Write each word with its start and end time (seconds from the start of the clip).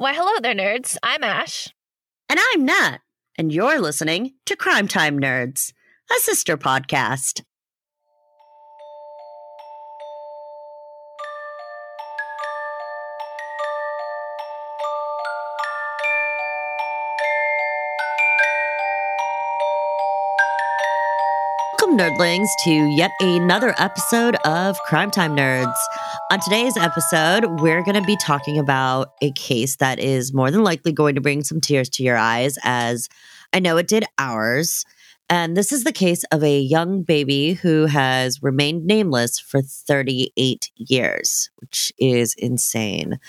Why, 0.00 0.14
hello 0.14 0.32
there, 0.40 0.54
nerds. 0.54 0.96
I'm 1.02 1.22
Ash. 1.22 1.68
And 2.30 2.40
I'm 2.40 2.64
Nat. 2.64 3.00
And 3.36 3.52
you're 3.52 3.78
listening 3.78 4.32
to 4.46 4.56
Crime 4.56 4.88
Time 4.88 5.20
Nerds, 5.20 5.74
a 6.10 6.14
sister 6.20 6.56
podcast. 6.56 7.42
Nerdlings, 22.00 22.48
to 22.64 22.70
yet 22.70 23.10
another 23.20 23.74
episode 23.76 24.34
of 24.46 24.80
Crime 24.86 25.10
Time 25.10 25.36
Nerds. 25.36 25.76
On 26.32 26.40
today's 26.40 26.74
episode, 26.78 27.60
we're 27.60 27.82
going 27.82 27.94
to 27.94 28.06
be 28.06 28.16
talking 28.16 28.58
about 28.58 29.12
a 29.20 29.30
case 29.32 29.76
that 29.76 29.98
is 29.98 30.32
more 30.32 30.50
than 30.50 30.64
likely 30.64 30.92
going 30.92 31.14
to 31.16 31.20
bring 31.20 31.44
some 31.44 31.60
tears 31.60 31.90
to 31.90 32.02
your 32.02 32.16
eyes, 32.16 32.56
as 32.62 33.10
I 33.52 33.58
know 33.58 33.76
it 33.76 33.86
did 33.86 34.04
ours. 34.18 34.86
And 35.28 35.56
this 35.56 35.72
is 35.72 35.84
the 35.84 35.92
case 35.92 36.24
of 36.32 36.42
a 36.42 36.58
young 36.58 37.02
baby 37.02 37.52
who 37.52 37.84
has 37.84 38.42
remained 38.42 38.86
nameless 38.86 39.38
for 39.38 39.60
38 39.60 40.70
years, 40.76 41.50
which 41.58 41.92
is 41.98 42.34
insane. 42.36 43.20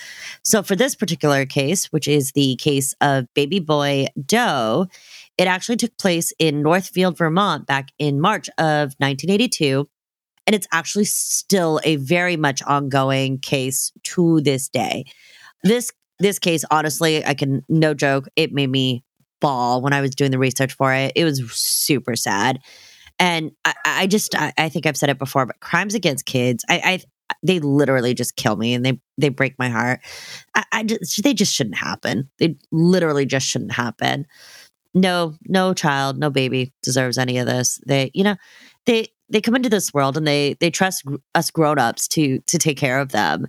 So, 0.44 0.64
for 0.64 0.76
this 0.76 0.96
particular 0.96 1.46
case, 1.46 1.92
which 1.92 2.08
is 2.08 2.32
the 2.32 2.56
case 2.56 2.96
of 3.02 3.32
baby 3.36 3.60
boy 3.60 4.08
Doe, 4.26 4.88
it 5.42 5.48
actually 5.48 5.78
took 5.78 5.98
place 5.98 6.32
in 6.38 6.62
Northfield, 6.62 7.18
Vermont 7.18 7.66
back 7.66 7.90
in 7.98 8.22
March 8.22 8.48
of 8.60 8.94
1982. 9.00 9.90
And 10.46 10.56
it's 10.56 10.68
actually 10.72 11.06
still 11.06 11.80
a 11.84 11.96
very 11.96 12.38
much 12.38 12.62
ongoing 12.62 13.40
case 13.40 13.92
to 14.04 14.42
this 14.42 14.70
day. 14.70 15.06
This 15.64 15.92
this 16.20 16.38
case, 16.38 16.64
honestly, 16.70 17.26
I 17.26 17.34
can 17.34 17.64
no 17.68 17.96
joke, 17.96 18.28
it 18.36 18.54
made 18.54 18.70
me 18.70 19.04
bawl 19.40 19.82
when 19.82 19.94
I 19.94 20.02
was 20.02 20.14
doing 20.14 20.30
the 20.30 20.38
research 20.38 20.74
for 20.74 20.94
it. 20.94 21.14
It 21.16 21.24
was 21.24 21.42
super 21.52 22.16
sad. 22.16 22.60
And 23.18 23.52
I, 23.66 23.74
I 23.84 24.08
just 24.08 24.36
I, 24.36 24.54
I, 24.60 24.70
think 24.70 24.86
I've 24.86 24.98
said 24.98 25.10
it 25.10 25.18
before, 25.18 25.48
but 25.48 25.60
crimes 25.60 25.96
against 25.96 26.28
kids, 26.28 26.64
I, 26.70 26.82
I 26.84 27.36
they 27.42 27.60
literally 27.60 28.14
just 28.14 28.36
kill 28.36 28.58
me 28.58 28.76
and 28.76 28.86
they 28.86 29.00
they 29.18 29.30
break 29.30 29.58
my 29.58 29.70
heart. 29.70 30.02
I, 30.54 30.66
I 30.72 30.84
just 30.84 31.24
they 31.24 31.34
just 31.34 31.54
shouldn't 31.54 31.78
happen. 31.78 32.30
They 32.38 32.58
literally 32.72 33.26
just 33.26 33.48
shouldn't 33.48 33.72
happen 33.72 34.28
no 34.94 35.36
no 35.48 35.74
child 35.74 36.18
no 36.18 36.30
baby 36.30 36.74
deserves 36.84 37.18
any 37.18 37.38
of 37.38 37.48
this. 37.48 37.80
They 37.86 38.12
you 38.14 38.24
know 38.24 38.36
they 38.86 39.08
they 39.30 39.42
come 39.42 39.56
into 39.56 39.70
this 39.70 39.94
world 39.94 40.18
and 40.18 40.28
they 40.28 40.56
they 40.60 40.70
trust 40.70 41.04
us 41.36 41.52
grown-ups 41.52 42.08
to 42.10 42.40
to 42.48 42.58
take 42.58 42.78
care 42.78 43.00
of 43.00 43.12
them. 43.12 43.48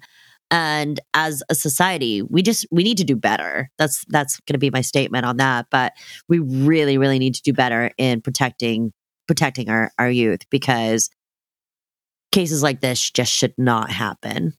And 0.50 1.00
as 1.14 1.42
a 1.48 1.54
society 1.54 2.22
we 2.22 2.42
just 2.42 2.66
we 2.70 2.82
need 2.82 2.98
to 2.98 3.04
do 3.04 3.16
better. 3.16 3.70
That's 3.78 4.04
that's 4.08 4.38
going 4.40 4.54
to 4.54 4.58
be 4.58 4.70
my 4.70 4.82
statement 4.82 5.26
on 5.26 5.38
that. 5.38 5.66
But 5.70 5.92
we 6.28 6.38
really 6.38 6.98
really 6.98 7.18
need 7.18 7.34
to 7.34 7.42
do 7.42 7.52
better 7.52 7.90
in 7.98 8.20
protecting 8.20 8.92
protecting 9.26 9.68
our 9.70 9.90
our 9.98 10.10
youth 10.10 10.40
because 10.50 11.10
cases 12.32 12.62
like 12.62 12.80
this 12.80 13.10
just 13.10 13.32
should 13.32 13.54
not 13.58 13.90
happen 13.90 14.54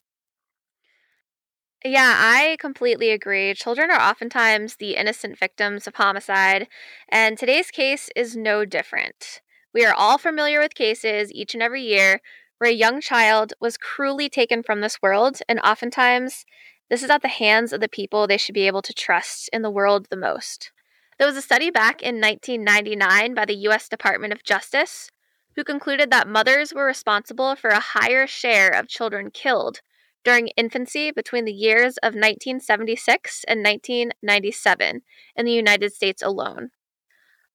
yeah, 1.85 2.15
I 2.17 2.57
completely 2.59 3.11
agree. 3.11 3.53
Children 3.53 3.91
are 3.91 3.99
oftentimes 3.99 4.75
the 4.75 4.95
innocent 4.95 5.37
victims 5.37 5.85
of 5.85 5.95
homicide, 5.95 6.67
and 7.09 7.37
today's 7.37 7.71
case 7.71 8.09
is 8.15 8.37
no 8.37 8.63
different. 8.63 9.41
We 9.73 9.85
are 9.85 9.93
all 9.93 10.17
familiar 10.17 10.59
with 10.59 10.75
cases 10.75 11.31
each 11.33 11.53
and 11.53 11.61
every 11.61 11.81
year 11.81 12.21
where 12.57 12.69
a 12.69 12.73
young 12.73 13.01
child 13.01 13.53
was 13.59 13.77
cruelly 13.77 14.29
taken 14.29 14.63
from 14.63 14.79
this 14.79 15.01
world, 15.01 15.39
and 15.49 15.59
oftentimes 15.59 16.45
this 16.89 17.03
is 17.03 17.09
at 17.09 17.21
the 17.21 17.27
hands 17.27 17.73
of 17.73 17.81
the 17.81 17.89
people 17.89 18.27
they 18.27 18.37
should 18.37 18.55
be 18.55 18.67
able 18.67 18.81
to 18.81 18.93
trust 18.93 19.49
in 19.51 19.61
the 19.61 19.71
world 19.71 20.07
the 20.09 20.15
most. 20.15 20.71
There 21.17 21.27
was 21.27 21.35
a 21.37 21.41
study 21.41 21.69
back 21.69 22.01
in 22.01 22.21
1999 22.21 23.33
by 23.33 23.45
the 23.45 23.55
U.S. 23.55 23.89
Department 23.89 24.31
of 24.31 24.43
Justice 24.43 25.09
who 25.55 25.63
concluded 25.63 26.11
that 26.11 26.27
mothers 26.27 26.73
were 26.73 26.85
responsible 26.85 27.55
for 27.55 27.69
a 27.69 27.79
higher 27.79 28.25
share 28.25 28.69
of 28.69 28.87
children 28.87 29.29
killed 29.31 29.81
during 30.23 30.49
infancy 30.49 31.11
between 31.11 31.45
the 31.45 31.53
years 31.53 31.97
of 31.97 32.13
1976 32.13 33.43
and 33.47 33.63
1997 33.63 35.01
in 35.35 35.45
the 35.45 35.51
United 35.51 35.93
States 35.93 36.21
alone. 36.21 36.71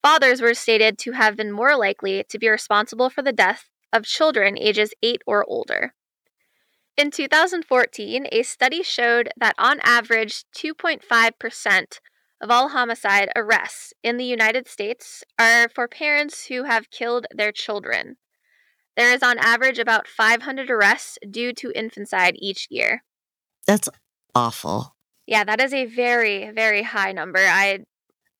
Fathers 0.03 0.41
were 0.41 0.55
stated 0.55 0.99
to 0.99 1.13
have 1.13 1.37
been 1.37 1.51
more 1.51 1.77
likely 1.77 2.25
to 2.29 2.39
be 2.39 2.49
responsible 2.49 3.11
for 3.11 3.23
the 3.23 3.33
death 3.33 3.69
of 3.93 4.05
children 4.05 4.59
ages 4.59 4.93
8 5.03 5.23
or 5.27 5.45
older. 5.49 5.95
In 6.97 7.11
2014, 7.11 8.27
a 8.33 8.43
study 8.43 8.83
showed 8.83 9.31
that 9.37 9.55
on 9.59 9.81
average, 9.81 10.45
2.5% 10.57 12.01
of 12.41 12.51
all 12.51 12.69
homicide 12.69 13.31
arrests 13.35 13.93
in 14.03 14.17
the 14.17 14.25
United 14.25 14.69
States 14.69 15.25
are 15.39 15.69
for 15.69 15.89
parents 15.89 16.47
who 16.47 16.65
have 16.65 16.91
killed 16.91 17.27
their 17.35 17.53
children. 17.53 18.17
There 18.99 19.15
is 19.15 19.23
on 19.23 19.39
average 19.39 19.79
about 19.79 20.09
500 20.09 20.69
arrests 20.69 21.19
due 21.31 21.53
to 21.53 21.71
infanticide 21.71 22.35
each 22.41 22.67
year. 22.69 23.05
That's 23.65 23.89
awful. 24.35 24.97
Yeah, 25.25 25.45
that 25.45 25.61
is 25.61 25.73
a 25.73 25.85
very, 25.85 26.51
very 26.51 26.83
high 26.83 27.13
number. 27.13 27.39
I 27.39 27.85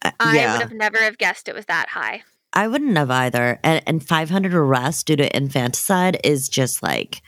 uh, 0.05 0.11
I 0.19 0.53
would 0.53 0.63
have 0.63 0.73
never 0.73 0.99
have 0.99 1.17
guessed 1.17 1.49
it 1.49 1.55
was 1.55 1.67
that 1.67 1.91
high. 1.91 2.25
I 2.53 2.67
wouldn't 2.67 2.97
have 2.97 3.11
either. 3.11 3.61
And, 3.63 3.85
and 3.87 4.05
500 4.05 4.53
arrests 4.53 5.05
due 5.05 5.15
to 5.15 5.37
infanticide 5.37 6.19
is 6.25 6.49
just 6.49 6.83
like, 6.83 7.23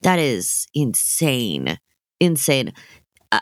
that 0.00 0.18
is 0.18 0.66
insane. 0.72 1.78
Insane. 2.18 2.72
Uh, 3.30 3.40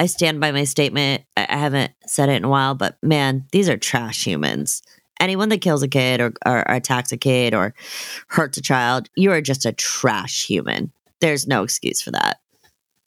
I 0.00 0.06
stand 0.06 0.40
by 0.40 0.50
my 0.50 0.64
statement. 0.64 1.22
I 1.36 1.46
haven't 1.48 1.92
said 2.06 2.28
it 2.28 2.36
in 2.36 2.44
a 2.44 2.48
while, 2.48 2.74
but 2.74 2.96
man, 3.04 3.46
these 3.52 3.68
are 3.68 3.76
trash 3.76 4.26
humans 4.26 4.82
anyone 5.20 5.48
that 5.50 5.60
kills 5.60 5.82
a 5.82 5.88
kid 5.88 6.20
or, 6.20 6.32
or, 6.46 6.64
attacks 6.66 7.12
a 7.12 7.16
kid 7.16 7.54
or 7.54 7.74
hurts 8.28 8.58
a 8.58 8.62
child, 8.62 9.08
you 9.16 9.32
are 9.32 9.40
just 9.40 9.64
a 9.64 9.72
trash 9.72 10.46
human. 10.46 10.92
There's 11.20 11.46
no 11.46 11.62
excuse 11.62 12.00
for 12.00 12.10
that. 12.12 12.40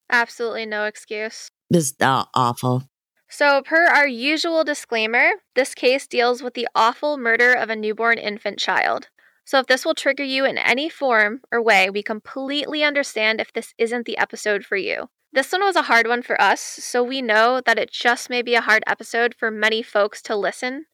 Absolutely 0.09 0.65
no 0.65 0.85
excuse. 0.85 1.49
This 1.69 1.93
uh, 1.99 2.25
awful. 2.33 2.83
So, 3.29 3.61
per 3.61 3.87
our 3.87 4.07
usual 4.07 4.63
disclaimer, 4.63 5.31
this 5.53 5.75
case 5.75 6.07
deals 6.07 6.41
with 6.41 6.53
the 6.53 6.67
awful 6.73 7.17
murder 7.17 7.51
of 7.53 7.69
a 7.69 7.75
newborn 7.75 8.17
infant 8.17 8.57
child. 8.57 9.09
So, 9.43 9.59
if 9.59 9.67
this 9.67 9.83
will 9.83 9.95
trigger 9.95 10.23
you 10.23 10.45
in 10.45 10.57
any 10.57 10.87
form 10.87 11.41
or 11.51 11.61
way, 11.61 11.89
we 11.89 12.01
completely 12.03 12.83
understand 12.83 13.41
if 13.41 13.51
this 13.51 13.73
isn't 13.77 14.05
the 14.05 14.17
episode 14.17 14.63
for 14.63 14.77
you. 14.77 15.09
This 15.33 15.51
one 15.51 15.61
was 15.61 15.75
a 15.75 15.83
hard 15.83 16.07
one 16.07 16.21
for 16.21 16.41
us, 16.41 16.61
so 16.61 17.03
we 17.03 17.21
know 17.21 17.61
that 17.65 17.77
it 17.77 17.91
just 17.91 18.29
may 18.29 18.41
be 18.41 18.55
a 18.55 18.61
hard 18.61 18.83
episode 18.87 19.35
for 19.35 19.51
many 19.51 19.83
folks 19.83 20.21
to 20.23 20.35
listen 20.35 20.85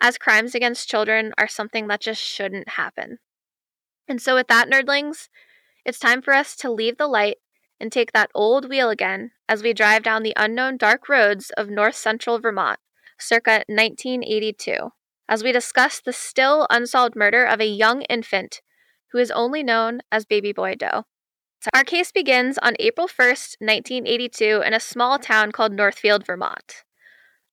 as 0.00 0.18
crimes 0.18 0.54
against 0.54 0.88
children 0.88 1.32
are 1.38 1.48
something 1.48 1.86
that 1.88 2.00
just 2.00 2.22
shouldn't 2.22 2.70
happen. 2.70 3.18
And 4.06 4.22
so, 4.22 4.34
with 4.34 4.48
that, 4.48 4.68
nerdlings, 4.68 5.28
it's 5.84 5.98
time 5.98 6.22
for 6.22 6.34
us 6.34 6.56
to 6.56 6.70
leave 6.70 6.96
the 6.96 7.06
light 7.06 7.38
and 7.80 7.92
take 7.92 8.12
that 8.12 8.30
old 8.34 8.68
wheel 8.68 8.90
again 8.90 9.32
as 9.48 9.62
we 9.62 9.72
drive 9.72 10.02
down 10.02 10.22
the 10.22 10.34
unknown 10.36 10.76
dark 10.76 11.08
roads 11.08 11.50
of 11.56 11.68
north 11.68 11.96
central 11.96 12.38
Vermont, 12.38 12.78
circa 13.18 13.64
1982, 13.68 14.90
as 15.28 15.44
we 15.44 15.52
discuss 15.52 16.00
the 16.00 16.12
still 16.12 16.66
unsolved 16.70 17.14
murder 17.16 17.44
of 17.44 17.60
a 17.60 17.66
young 17.66 18.02
infant 18.02 18.60
who 19.12 19.18
is 19.18 19.30
only 19.30 19.62
known 19.62 20.00
as 20.10 20.24
Baby 20.24 20.52
Boy 20.52 20.74
Doe. 20.74 21.04
Our 21.74 21.84
case 21.84 22.12
begins 22.12 22.56
on 22.58 22.76
April 22.78 23.08
1st, 23.08 23.56
1982, 23.60 24.62
in 24.64 24.74
a 24.74 24.80
small 24.80 25.18
town 25.18 25.50
called 25.50 25.72
Northfield, 25.72 26.24
Vermont. 26.24 26.84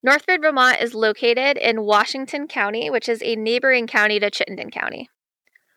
Northfield, 0.06 0.42
Vermont 0.44 0.80
is 0.80 0.94
located 0.94 1.58
in 1.58 1.82
Washington 1.82 2.48
County, 2.48 2.92
which 2.92 3.10
is 3.10 3.24
a 3.24 3.36
neighboring 3.36 3.88
county 3.88 4.20
to 4.20 4.30
Chittenden 4.30 4.70
County. 4.70 5.10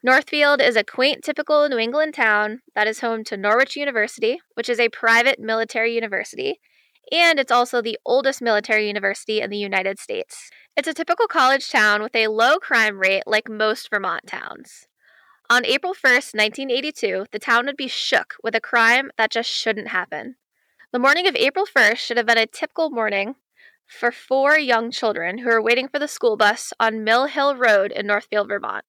Northfield 0.03 0.61
is 0.61 0.77
a 0.77 0.85
quaint, 0.85 1.25
typical 1.25 1.67
New 1.67 1.79
England 1.79 2.13
town 2.13 2.61
that 2.75 2.87
is 2.87 3.01
home 3.01 3.25
to 3.25 3.39
Norwich 3.39 3.75
University, 3.75 4.39
which 4.53 4.69
is 4.69 4.79
a 4.79 4.91
private 4.91 5.41
military 5.41 5.95
university, 5.95 6.61
and 7.11 7.41
it's 7.41 7.51
also 7.51 7.81
the 7.81 7.99
oldest 8.05 8.43
military 8.43 8.87
university 8.87 9.41
in 9.41 9.49
the 9.49 9.57
United 9.57 9.99
States. 9.99 10.51
It's 10.77 10.89
a 10.89 10.93
typical 10.93 11.27
college 11.27 11.71
town 11.71 12.03
with 12.03 12.15
a 12.15 12.29
low 12.29 12.59
crime 12.59 12.99
rate 12.99 13.23
like 13.27 13.49
most 13.49 13.89
Vermont 13.89 14.27
towns. 14.27 14.89
On 15.49 15.65
April 15.65 15.95
1st, 15.95 16.35
1982, 16.35 17.25
the 17.33 17.39
town 17.39 17.65
would 17.65 17.79
be 17.79 17.89
shook 17.89 18.35
with 18.45 18.55
a 18.55 18.61
crime 18.61 19.11
that 19.17 19.31
just 19.31 19.49
shouldn't 19.49 19.89
happen. 19.89 20.37
The 20.93 20.99
morning 20.99 21.27
of 21.27 21.35
April 21.35 21.65
1st 21.65 21.97
should 21.97 22.19
have 22.19 22.27
been 22.27 22.37
a 22.37 22.45
typical 22.45 22.91
morning 22.91 23.35
for 23.89 24.13
four 24.13 24.59
young 24.59 24.91
children 24.91 25.39
who 25.39 25.49
were 25.49 25.63
waiting 25.63 25.89
for 25.89 25.99
the 25.99 26.07
school 26.07 26.37
bus 26.37 26.73
on 26.79 27.03
Mill 27.03 27.27
Hill 27.27 27.57
Road 27.57 27.91
in 27.91 28.07
Northfield, 28.07 28.49
Vermont. 28.49 28.85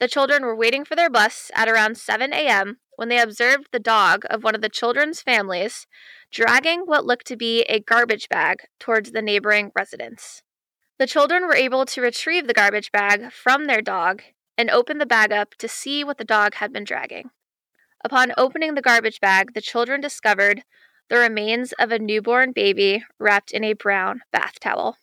The 0.00 0.08
children 0.08 0.44
were 0.44 0.56
waiting 0.56 0.84
for 0.84 0.94
their 0.96 1.10
bus 1.10 1.50
at 1.54 1.68
around 1.68 1.96
7 1.96 2.32
a.m. 2.32 2.78
when 2.96 3.08
they 3.08 3.20
observed 3.20 3.68
the 3.72 3.78
dog 3.78 4.24
of 4.28 4.44
one 4.44 4.54
of 4.54 4.60
the 4.60 4.68
children's 4.68 5.22
families 5.22 5.86
dragging 6.30 6.80
what 6.80 7.06
looked 7.06 7.26
to 7.28 7.36
be 7.36 7.62
a 7.62 7.80
garbage 7.80 8.28
bag 8.28 8.62
towards 8.78 9.12
the 9.12 9.22
neighboring 9.22 9.72
residence. 9.74 10.42
The 10.98 11.06
children 11.06 11.46
were 11.46 11.54
able 11.54 11.86
to 11.86 12.00
retrieve 12.00 12.46
the 12.46 12.54
garbage 12.54 12.92
bag 12.92 13.32
from 13.32 13.66
their 13.66 13.82
dog 13.82 14.22
and 14.56 14.68
open 14.68 14.98
the 14.98 15.06
bag 15.06 15.32
up 15.32 15.54
to 15.58 15.68
see 15.68 16.02
what 16.02 16.18
the 16.18 16.24
dog 16.24 16.54
had 16.54 16.72
been 16.72 16.84
dragging. 16.84 17.30
Upon 18.04 18.32
opening 18.36 18.74
the 18.74 18.82
garbage 18.82 19.20
bag, 19.20 19.54
the 19.54 19.60
children 19.60 20.00
discovered 20.00 20.62
the 21.08 21.18
remains 21.18 21.72
of 21.72 21.90
a 21.90 21.98
newborn 21.98 22.52
baby 22.52 23.04
wrapped 23.18 23.50
in 23.50 23.64
a 23.64 23.72
brown 23.72 24.22
bath 24.32 24.60
towel. 24.60 24.98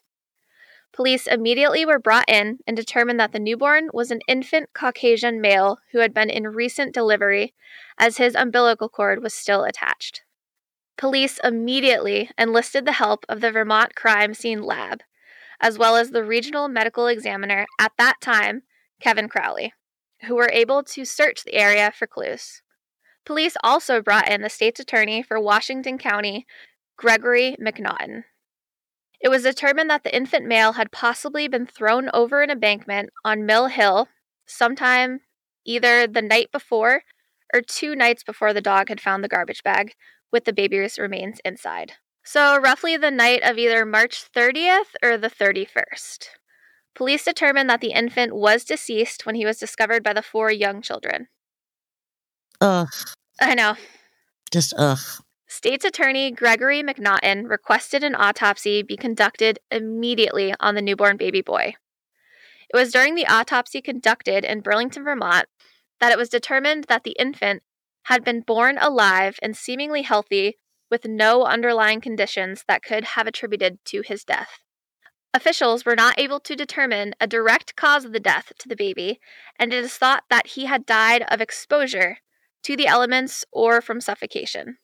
Police 0.93 1.27
immediately 1.27 1.85
were 1.85 1.99
brought 1.99 2.29
in 2.29 2.59
and 2.65 2.77
determined 2.77 3.19
that 3.19 3.33
the 3.33 3.39
newborn 3.39 3.89
was 3.93 4.11
an 4.11 4.21
infant 4.29 4.69
Caucasian 4.73 5.41
male 5.41 5.79
who 5.91 5.99
had 5.99 6.13
been 6.13 6.29
in 6.29 6.47
recent 6.47 6.93
delivery, 6.93 7.53
as 7.97 8.15
his 8.15 8.33
umbilical 8.33 8.87
cord 8.87 9.21
was 9.21 9.33
still 9.33 9.65
attached. 9.65 10.21
Police 10.97 11.37
immediately 11.43 12.29
enlisted 12.37 12.85
the 12.85 12.93
help 12.93 13.25
of 13.27 13.41
the 13.41 13.51
Vermont 13.51 13.95
Crime 13.95 14.33
Scene 14.33 14.61
Lab, 14.61 15.01
as 15.59 15.77
well 15.77 15.97
as 15.97 16.11
the 16.11 16.23
regional 16.23 16.69
medical 16.69 17.07
examiner 17.07 17.65
at 17.77 17.91
that 17.97 18.21
time, 18.21 18.63
Kevin 19.01 19.27
Crowley, 19.27 19.73
who 20.23 20.35
were 20.35 20.49
able 20.53 20.81
to 20.83 21.03
search 21.03 21.43
the 21.43 21.55
area 21.55 21.91
for 21.91 22.07
clues. 22.07 22.61
Police 23.25 23.57
also 23.63 24.01
brought 24.01 24.29
in 24.29 24.41
the 24.41 24.49
state's 24.49 24.79
attorney 24.79 25.23
for 25.23 25.39
Washington 25.39 25.97
County, 25.97 26.45
Gregory 26.97 27.55
McNaughton. 27.59 28.25
It 29.19 29.29
was 29.29 29.43
determined 29.43 29.89
that 29.89 30.03
the 30.03 30.15
infant 30.15 30.45
male 30.45 30.73
had 30.73 30.91
possibly 30.91 31.47
been 31.47 31.65
thrown 31.65 32.09
over 32.13 32.41
an 32.41 32.51
embankment 32.51 33.09
on 33.23 33.45
Mill 33.45 33.67
Hill 33.67 34.07
sometime 34.45 35.21
either 35.65 36.05
the 36.05 36.21
night 36.21 36.51
before 36.51 37.01
or 37.53 37.61
two 37.61 37.95
nights 37.95 38.23
before 38.23 38.53
the 38.53 38.61
dog 38.61 38.89
had 38.89 39.01
found 39.01 39.23
the 39.23 39.27
garbage 39.27 39.63
bag 39.63 39.93
with 40.31 40.45
the 40.45 40.53
baby's 40.53 40.99
remains 40.99 41.39
inside. 41.43 41.93
So, 42.23 42.57
roughly 42.59 42.97
the 42.97 43.11
night 43.11 43.41
of 43.43 43.57
either 43.57 43.85
March 43.85 44.31
30th 44.31 44.95
or 45.03 45.17
the 45.17 45.29
31st. 45.29 46.27
Police 46.95 47.25
determined 47.25 47.69
that 47.69 47.81
the 47.81 47.91
infant 47.91 48.35
was 48.35 48.63
deceased 48.63 49.25
when 49.25 49.35
he 49.35 49.45
was 49.45 49.57
discovered 49.57 50.03
by 50.03 50.13
the 50.13 50.21
four 50.21 50.51
young 50.51 50.81
children. 50.81 51.27
Ugh. 52.61 52.89
I 53.39 53.55
know. 53.55 53.75
Just 54.51 54.73
ugh. 54.77 54.99
State's 55.47 55.85
Attorney 55.85 56.31
Gregory 56.31 56.83
McNaughton 56.83 57.49
requested 57.49 58.03
an 58.03 58.15
autopsy 58.15 58.81
be 58.81 58.97
conducted 58.97 59.59
immediately 59.71 60.53
on 60.59 60.75
the 60.75 60.81
newborn 60.81 61.17
baby 61.17 61.41
boy. 61.41 61.73
It 62.73 62.75
was 62.75 62.91
during 62.91 63.15
the 63.15 63.27
autopsy 63.27 63.81
conducted 63.81 64.43
in 64.43 64.61
Burlington, 64.61 65.03
Vermont, 65.03 65.47
that 65.99 66.11
it 66.11 66.17
was 66.17 66.29
determined 66.29 66.85
that 66.85 67.03
the 67.03 67.15
infant 67.19 67.63
had 68.03 68.23
been 68.23 68.41
born 68.41 68.77
alive 68.79 69.39
and 69.41 69.55
seemingly 69.55 70.01
healthy 70.01 70.57
with 70.89 71.05
no 71.05 71.45
underlying 71.45 72.01
conditions 72.01 72.63
that 72.67 72.83
could 72.83 73.03
have 73.03 73.27
attributed 73.27 73.79
to 73.85 74.01
his 74.01 74.23
death. 74.23 74.59
Officials 75.33 75.85
were 75.85 75.95
not 75.95 76.19
able 76.19 76.39
to 76.39 76.55
determine 76.55 77.13
a 77.19 77.27
direct 77.27 77.75
cause 77.75 78.05
of 78.05 78.13
the 78.13 78.19
death 78.19 78.53
to 78.59 78.69
the 78.69 78.75
baby, 78.75 79.19
and 79.59 79.73
it 79.73 79.83
is 79.83 79.97
thought 79.97 80.23
that 80.29 80.47
he 80.47 80.65
had 80.65 80.85
died 80.85 81.23
of 81.29 81.41
exposure 81.41 82.19
to 82.65 82.75
the 82.75 82.87
elements 82.87 83.45
or 83.51 83.79
from 83.79 84.01
suffocation. 84.01 84.77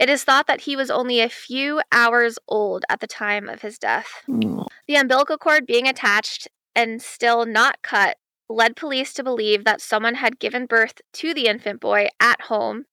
It 0.00 0.08
is 0.08 0.24
thought 0.24 0.48
that 0.48 0.62
he 0.62 0.74
was 0.74 0.90
only 0.90 1.20
a 1.20 1.28
few 1.28 1.80
hours 1.92 2.38
old 2.48 2.84
at 2.88 3.00
the 3.00 3.06
time 3.06 3.48
of 3.48 3.62
his 3.62 3.78
death. 3.78 4.08
Mm. 4.28 4.66
The 4.88 4.96
umbilical 4.96 5.38
cord 5.38 5.66
being 5.66 5.86
attached 5.88 6.48
and 6.74 7.00
still 7.00 7.46
not 7.46 7.82
cut 7.82 8.16
led 8.48 8.74
police 8.74 9.12
to 9.14 9.22
believe 9.22 9.64
that 9.64 9.80
someone 9.80 10.16
had 10.16 10.40
given 10.40 10.66
birth 10.66 11.00
to 11.12 11.32
the 11.32 11.46
infant 11.46 11.80
boy 11.80 12.08
at 12.18 12.42
home 12.42 12.86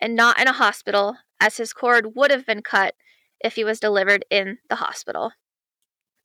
and 0.00 0.14
not 0.14 0.40
in 0.40 0.48
a 0.48 0.52
hospital, 0.52 1.16
as 1.38 1.58
his 1.58 1.74
cord 1.74 2.14
would 2.14 2.30
have 2.30 2.46
been 2.46 2.62
cut 2.62 2.94
if 3.42 3.56
he 3.56 3.64
was 3.64 3.80
delivered 3.80 4.24
in 4.30 4.58
the 4.68 4.76
hospital. 4.76 5.32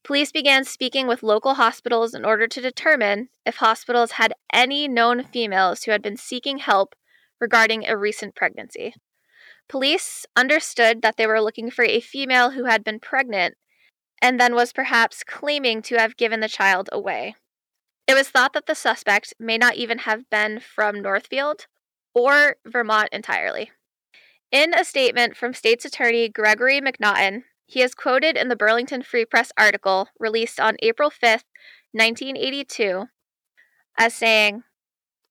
Police 0.04 0.32
began 0.32 0.64
speaking 0.64 1.08
with 1.08 1.24
local 1.24 1.56
hospitals 1.56 2.14
in 2.14 2.24
order 2.24 2.48
to 2.48 2.62
determine 2.62 3.30
if 3.46 3.58
hospitals 3.58 4.12
had 4.12 4.34
any 4.54 4.88
known 4.88 5.24
females 5.24 5.84
who 5.84 5.92
had 5.92 6.02
been 6.02 6.16
seeking 6.16 6.60
help 6.60 6.96
regarding 7.40 7.88
a 7.88 7.98
recent 7.98 8.36
pregnancy. 8.36 8.94
Police 9.68 10.26
understood 10.36 11.02
that 11.02 11.18
they 11.18 11.28
were 11.28 11.42
looking 11.42 11.72
for 11.72 11.84
a 11.84 12.00
female 12.00 12.52
who 12.52 12.66
had 12.66 12.84
been 12.84 13.00
pregnant 13.00 13.56
and 14.22 14.40
then 14.40 14.56
was 14.56 14.72
perhaps 14.72 15.24
claiming 15.24 15.82
to 15.84 15.96
have 15.96 16.18
given 16.18 16.40
the 16.40 16.48
child 16.48 16.90
away. 16.92 17.36
It 18.08 18.14
was 18.14 18.30
thought 18.30 18.54
that 18.54 18.68
the 18.68 18.76
suspect 18.76 19.34
may 19.40 19.58
not 19.58 19.76
even 19.76 20.00
have 20.00 20.30
been 20.30 20.60
from 20.60 21.02
Northfield 21.02 21.68
or 22.14 22.58
Vermont 22.66 23.10
entirely. 23.12 23.72
In 24.52 24.74
a 24.74 24.86
statement 24.86 25.36
from 25.36 25.54
State's 25.54 25.86
Attorney 25.86 26.30
Gregory 26.30 26.80
McNaughton, 26.80 27.44
he 27.66 27.82
is 27.82 27.96
quoted 27.96 28.38
in 28.38 28.48
the 28.48 28.56
Burlington 28.56 29.02
Free 29.02 29.26
Press 29.26 29.52
article 29.58 30.08
released 30.20 30.60
on 30.60 30.78
April 30.84 31.10
5th, 31.10 31.44
1982, 31.94 33.06
as 33.98 34.14
saying, 34.14 34.64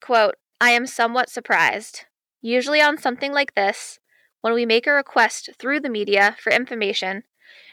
quote, 0.01 0.35
I 0.65 0.71
am 0.71 0.87
somewhat 0.87 1.29
surprised. 1.29 2.07
Usually 2.41 2.81
on 2.81 2.97
something 2.97 3.35
like 3.35 3.55
this, 3.55 3.99
when 4.41 4.55
we 4.55 4.65
make 4.65 4.87
a 4.87 4.95
request 4.95 5.51
through 5.59 5.81
the 5.81 5.91
media 5.91 6.37
for 6.41 6.51
information, 6.51 7.25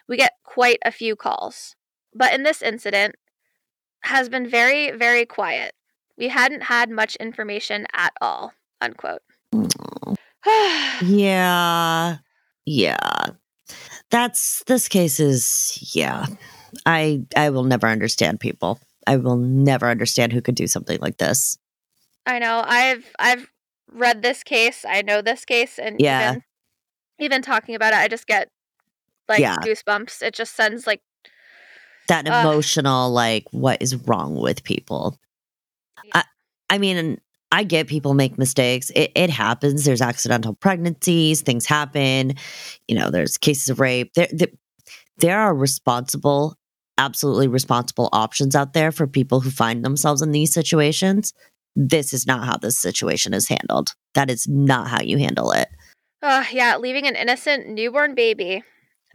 we 0.10 0.18
get 0.18 0.34
quite 0.44 0.80
a 0.84 0.92
few 0.92 1.16
calls. 1.16 1.78
But 2.14 2.34
in 2.34 2.44
this 2.44 2.62
incident, 2.62 3.16
has 4.04 4.28
been 4.28 4.46
very, 4.46 4.92
very 4.92 5.26
quiet. 5.26 5.72
We 6.18 6.28
hadn't 6.28 6.64
had 6.64 6.90
much 6.90 7.16
information 7.16 7.88
at 7.94 8.12
all. 8.20 8.52
Unquote. 8.82 9.22
yeah. 11.02 12.18
Yeah. 12.66 13.28
That's 14.10 14.66
this 14.66 14.90
case 14.90 15.22
is 15.22 15.80
yeah. 15.96 16.26
I 16.86 17.22
I 17.38 17.52
will 17.52 17.64
never 17.64 17.88
understand 17.88 18.42
people. 18.42 18.82
I 19.08 19.16
will 19.16 19.38
never 19.38 19.90
understand 19.90 20.34
who 20.34 20.42
could 20.42 20.56
do 20.56 20.68
something 20.68 21.00
like 21.00 21.20
this. 21.20 21.58
I 22.26 22.40
know. 22.40 22.64
I've 22.66 23.06
I've 23.20 23.50
read 23.92 24.22
this 24.22 24.44
case. 24.44 24.86
I 24.88 25.02
know 25.02 25.22
this 25.22 25.46
case 25.46 25.80
and 25.80 26.00
Yeah. 26.00 26.32
even 26.32 26.44
even 27.20 27.42
talking 27.42 27.76
about 27.76 27.94
it, 27.94 27.98
I 27.98 28.08
just 28.08 28.28
get 28.28 28.50
like 29.28 29.42
Yeah. 29.42 29.58
goosebumps. 29.58 30.22
It 30.22 30.34
just 30.34 30.56
sends 30.56 30.88
like 30.88 31.02
That 32.08 32.28
emotional 32.28 33.12
like 33.12 33.46
what 33.52 33.82
is 33.82 33.96
wrong 33.96 34.36
with 34.36 34.64
people? 34.64 35.18
I 36.14 36.24
I 36.70 36.78
mean 36.78 37.20
I 37.52 37.64
get 37.64 37.88
people 37.88 38.14
make 38.14 38.38
mistakes. 38.38 38.92
It, 38.96 39.12
it 39.14 39.30
happens. 39.30 39.84
There's 39.84 40.02
accidental 40.02 40.54
pregnancies. 40.54 41.42
Things 41.42 41.66
happen. 41.66 42.34
You 42.88 42.96
know, 42.96 43.10
there's 43.10 43.38
cases 43.38 43.68
of 43.70 43.82
rape. 43.82 44.14
There, 44.14 44.30
there, 44.32 44.48
there 45.18 45.38
are 45.40 45.54
responsible, 45.54 46.56
absolutely 46.98 47.50
responsible 47.50 48.08
options 48.14 48.56
out 48.56 48.72
there 48.72 48.92
for 48.92 49.06
people 49.06 49.42
who 49.42 49.50
find 49.50 49.84
themselves 49.84 50.22
in 50.22 50.32
these 50.32 50.54
situations. 50.54 51.34
This 51.76 52.14
is 52.14 52.28
not 52.28 52.46
how 52.46 52.58
this 52.58 52.80
situation 52.80 53.34
is 53.34 53.48
handled. 53.48 53.94
That 54.14 54.30
is 54.30 54.48
not 54.48 54.88
how 54.88 55.02
you 55.02 55.18
handle 55.18 55.52
it. 55.52 55.70
uh 56.22 56.46
yeah, 56.52 56.78
leaving 56.78 57.08
an 57.08 57.16
innocent 57.16 57.68
newborn 57.68 58.16
baby 58.16 58.64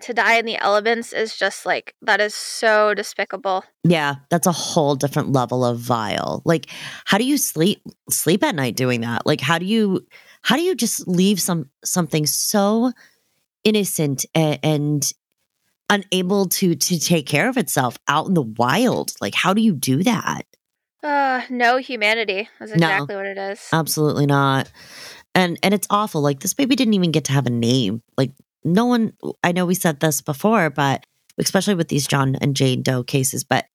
to 0.03 0.13
die 0.13 0.35
in 0.35 0.47
the 0.47 0.57
elements 0.59 1.13
is 1.13 1.37
just 1.37 1.65
like 1.65 1.95
that 2.03 2.21
is 2.21 2.35
so 2.35 2.95
despicable. 2.95 3.65
Yeah, 3.85 4.17
that's 4.31 4.47
a 4.47 4.53
whole 4.53 4.95
different 4.95 5.33
level 5.33 5.65
of 5.65 5.79
vile. 5.79 6.43
Like, 6.45 6.67
how 7.05 7.19
do 7.19 7.25
you 7.25 7.39
sleep 7.39 7.83
sleep 8.11 8.43
at 8.43 8.55
night 8.55 8.77
doing 8.77 9.01
that? 9.03 9.27
Like, 9.27 9.41
how 9.41 9.59
do 9.59 9.65
you 9.65 10.07
how 10.43 10.57
do 10.57 10.63
you 10.63 10.75
just 10.75 11.07
leave 11.09 11.41
some 11.41 11.71
something 11.85 12.27
so 12.27 12.93
innocent 13.65 14.25
and, 14.35 14.59
and 14.63 15.13
unable 15.89 16.47
to 16.49 16.75
to 16.75 16.99
take 16.99 17.27
care 17.27 17.49
of 17.49 17.57
itself 17.57 17.99
out 18.09 18.27
in 18.27 18.35
the 18.35 18.43
wild? 18.43 19.13
Like, 19.21 19.35
how 19.35 19.55
do 19.55 19.63
you 19.63 19.75
do 19.75 20.03
that? 20.03 20.43
Uh 21.07 21.43
no 21.51 21.77
humanity 21.77 22.49
is 22.61 22.71
No. 22.71 22.75
exactly 22.75 23.15
what 23.17 23.27
it 23.27 23.39
is. 23.39 23.69
Absolutely 23.73 24.27
not. 24.27 24.71
And 25.35 25.59
and 25.63 25.73
it's 25.73 25.87
awful. 25.91 26.21
Like 26.21 26.41
this 26.41 26.55
baby 26.55 26.75
didn't 26.77 26.95
even 26.95 27.13
get 27.13 27.25
to 27.25 27.33
have 27.33 27.47
a 27.47 27.51
name. 27.51 28.03
Like 28.17 28.33
no 28.65 28.87
one 28.87 29.13
I 29.45 29.53
know 29.53 29.67
we 29.67 29.75
said 29.75 30.01
this 30.01 30.21
before, 30.21 30.71
but 30.71 31.05
especially 31.39 31.75
with 31.75 31.89
these 31.89 32.07
John 32.07 32.37
and 32.37 32.57
Jane 32.57 32.83
Doe 32.83 33.05
cases, 33.05 33.45
but 33.45 33.67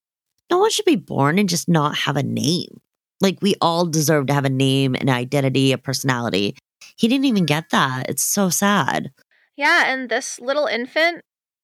no 0.49 0.57
one 0.57 0.71
should 0.71 0.85
be 0.85 0.95
born 0.97 1.39
and 1.39 1.47
just 1.47 1.69
not 1.69 1.95
have 1.99 2.17
a 2.17 2.23
name. 2.23 2.81
Like 3.21 3.37
we 3.41 3.55
all 3.61 3.85
deserve 3.85 4.27
to 4.27 4.33
have 4.33 4.45
a 4.45 4.49
name, 4.49 4.95
an 4.95 5.09
identity, 5.09 5.71
a 5.71 5.77
personality. 5.77 6.55
He 6.97 7.07
didn't 7.07 7.25
even 7.25 7.45
get 7.45 7.69
that. 7.69 8.09
It's 8.09 8.23
so 8.23 8.49
sad. 8.49 9.11
Yeah, 9.55 9.85
and 9.87 10.09
this 10.09 10.39
little 10.39 10.65
infant 10.65 11.21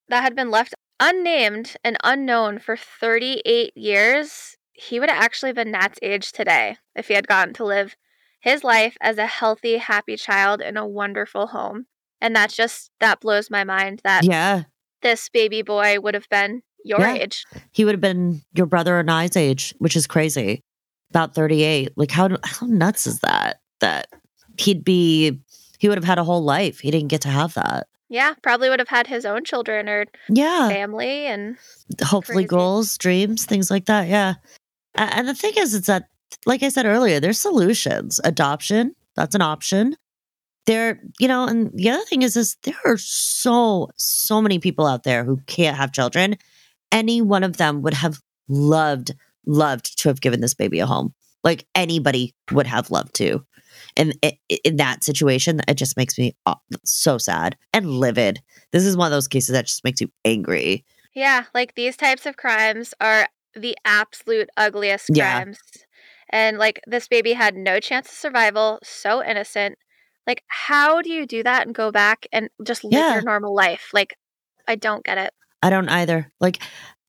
that 0.08 0.22
had 0.22 0.36
been 0.36 0.52
left 0.52 0.76
unnamed 1.00 1.76
and 1.84 1.98
unknown 2.04 2.60
for 2.60 2.78
38 2.78 3.76
years, 3.76 4.56
he 4.78 5.00
would 5.00 5.10
have 5.10 5.22
actually 5.24 5.54
been 5.54 5.72
Nat's 5.72 6.00
age 6.02 6.32
today 6.32 6.78
if 6.96 7.08
he 7.08 7.16
had 7.16 7.28
gotten 7.28 7.54
to 7.56 7.66
live 7.66 7.96
his 8.40 8.64
life 8.64 8.96
as 9.02 9.18
a 9.18 9.26
healthy, 9.26 9.78
happy 9.78 10.16
child 10.16 10.62
in 10.62 10.78
a 10.78 10.88
wonderful 10.88 11.48
home. 11.48 11.88
And 12.22 12.36
that's 12.36 12.56
just, 12.56 12.92
that 13.00 13.20
blows 13.20 13.50
my 13.50 13.64
mind 13.64 14.02
that 14.04 14.24
Yeah. 14.24 14.64
this 15.02 15.30
baby 15.30 15.62
boy 15.64 16.00
would 16.00 16.14
have 16.14 16.30
been 16.30 16.62
your 16.84 17.00
Yeah. 17.02 17.16
age. 17.16 17.46
He 17.72 17.84
would 17.86 17.94
have 17.96 18.02
been 18.02 18.42
your 18.54 18.68
brother 18.68 19.00
and 19.00 19.10
I's 19.12 19.36
age, 19.36 19.74
which 19.80 19.96
is 19.96 20.06
crazy. 20.08 20.62
About 21.10 21.34
38. 21.34 21.94
Like 21.96 22.12
how 22.12 22.30
how 22.44 22.68
nuts 22.68 23.08
is 23.08 23.20
that? 23.22 23.60
That 23.80 24.08
he'd 24.60 24.84
be 24.84 25.40
he 25.80 25.88
would 25.90 25.98
have 25.98 26.06
had 26.06 26.18
a 26.20 26.24
whole 26.24 26.44
life. 26.44 26.80
He 26.80 26.92
didn't 26.92 27.08
get 27.10 27.22
to 27.22 27.30
have 27.30 27.54
that. 27.56 27.88
Yeah, 28.10 28.34
probably 28.42 28.70
would 28.70 28.80
have 28.80 28.88
had 28.90 29.08
his 29.08 29.26
own 29.26 29.44
children 29.44 29.90
or 29.90 30.06
Yeah. 30.30 30.70
family. 30.70 31.26
And 31.28 31.58
Hopefully 32.04 32.44
Crazy. 32.44 32.48
goals, 32.48 32.98
dreams, 32.98 33.46
things 33.46 33.70
like 33.72 33.86
that. 33.86 34.08
Yeah. 34.08 34.36
And 34.98 35.28
the 35.28 35.34
thing 35.36 35.54
is, 35.58 35.74
it's 35.74 35.88
that, 35.88 36.10
like 36.46 36.64
I 36.64 36.70
said 36.70 36.86
earlier, 36.86 37.20
there's 37.20 37.40
solutions. 37.40 38.20
Adoption, 38.24 38.96
that's 39.16 39.36
an 39.36 39.42
option. 39.42 39.96
there, 40.68 41.02
you 41.20 41.28
know, 41.28 41.46
and 41.46 41.72
the 41.74 41.90
other 41.90 42.04
thing 42.04 42.22
is, 42.22 42.36
is 42.38 42.58
there 42.64 42.76
are 42.86 42.98
so, 42.98 43.90
so 43.96 44.42
many 44.42 44.60
people 44.60 44.86
out 44.86 45.04
there 45.04 45.24
who 45.24 45.38
can't 45.48 45.78
have 45.78 45.94
children. 45.94 46.36
Any 46.92 47.22
one 47.22 47.44
of 47.44 47.58
them 47.58 47.82
would 47.82 47.94
have 47.96 48.20
loved, 48.48 49.16
loved 49.46 49.98
to 50.00 50.10
have 50.10 50.22
given 50.22 50.42
this 50.42 50.54
baby 50.54 50.80
a 50.80 50.86
home. 50.86 51.14
Like 51.44 51.66
anybody 51.74 52.36
would 52.52 52.68
have 52.68 52.92
loved 52.92 53.16
to. 53.16 53.46
And 53.96 54.14
in 54.64 54.76
that 54.78 55.04
situation, 55.04 55.62
it 55.68 55.76
just 55.76 55.98
makes 55.98 56.18
me 56.18 56.36
aw- 56.46 56.60
so 56.84 57.18
sad 57.18 57.58
and 57.74 57.90
livid. 57.90 58.42
This 58.72 58.86
is 58.86 58.98
one 58.98 59.08
of 59.08 59.12
those 59.12 59.28
cases 59.28 59.54
that 59.54 59.68
just 59.68 59.84
makes 59.84 60.02
you 60.02 60.12
angry. 60.26 60.86
Yeah, 61.14 61.46
like 61.54 61.76
these 61.76 61.96
types 61.96 62.26
of 62.26 62.38
crimes 62.38 62.94
are 63.00 63.28
the 63.58 63.78
absolute 63.86 64.50
ugliest 64.58 65.10
Yeah. 65.14 65.32
crimes. 65.44 65.60
And 66.30 66.58
like 66.58 66.82
this 66.88 67.08
baby 67.08 67.34
had 67.34 67.56
no 67.56 67.80
chance 67.80 68.08
of 68.10 68.16
survival, 68.16 68.80
so 68.84 69.24
innocent. 69.24 69.78
Like, 70.26 70.44
how 70.48 71.02
do 71.02 71.10
you 71.10 71.26
do 71.26 71.42
that 71.44 71.66
and 71.66 71.74
go 71.76 71.92
back 71.92 72.28
and 72.34 72.50
just 72.64 72.84
live 72.84 72.94
Yeah. 72.94 73.14
your 73.14 73.22
normal 73.24 73.56
life? 73.56 73.90
Like, 73.94 74.16
I 74.68 74.76
don't 74.76 75.06
get 75.06 75.18
it. 75.18 75.34
I 75.64 75.70
don't 75.70 75.90
either. 75.90 76.32
Like, 76.42 76.60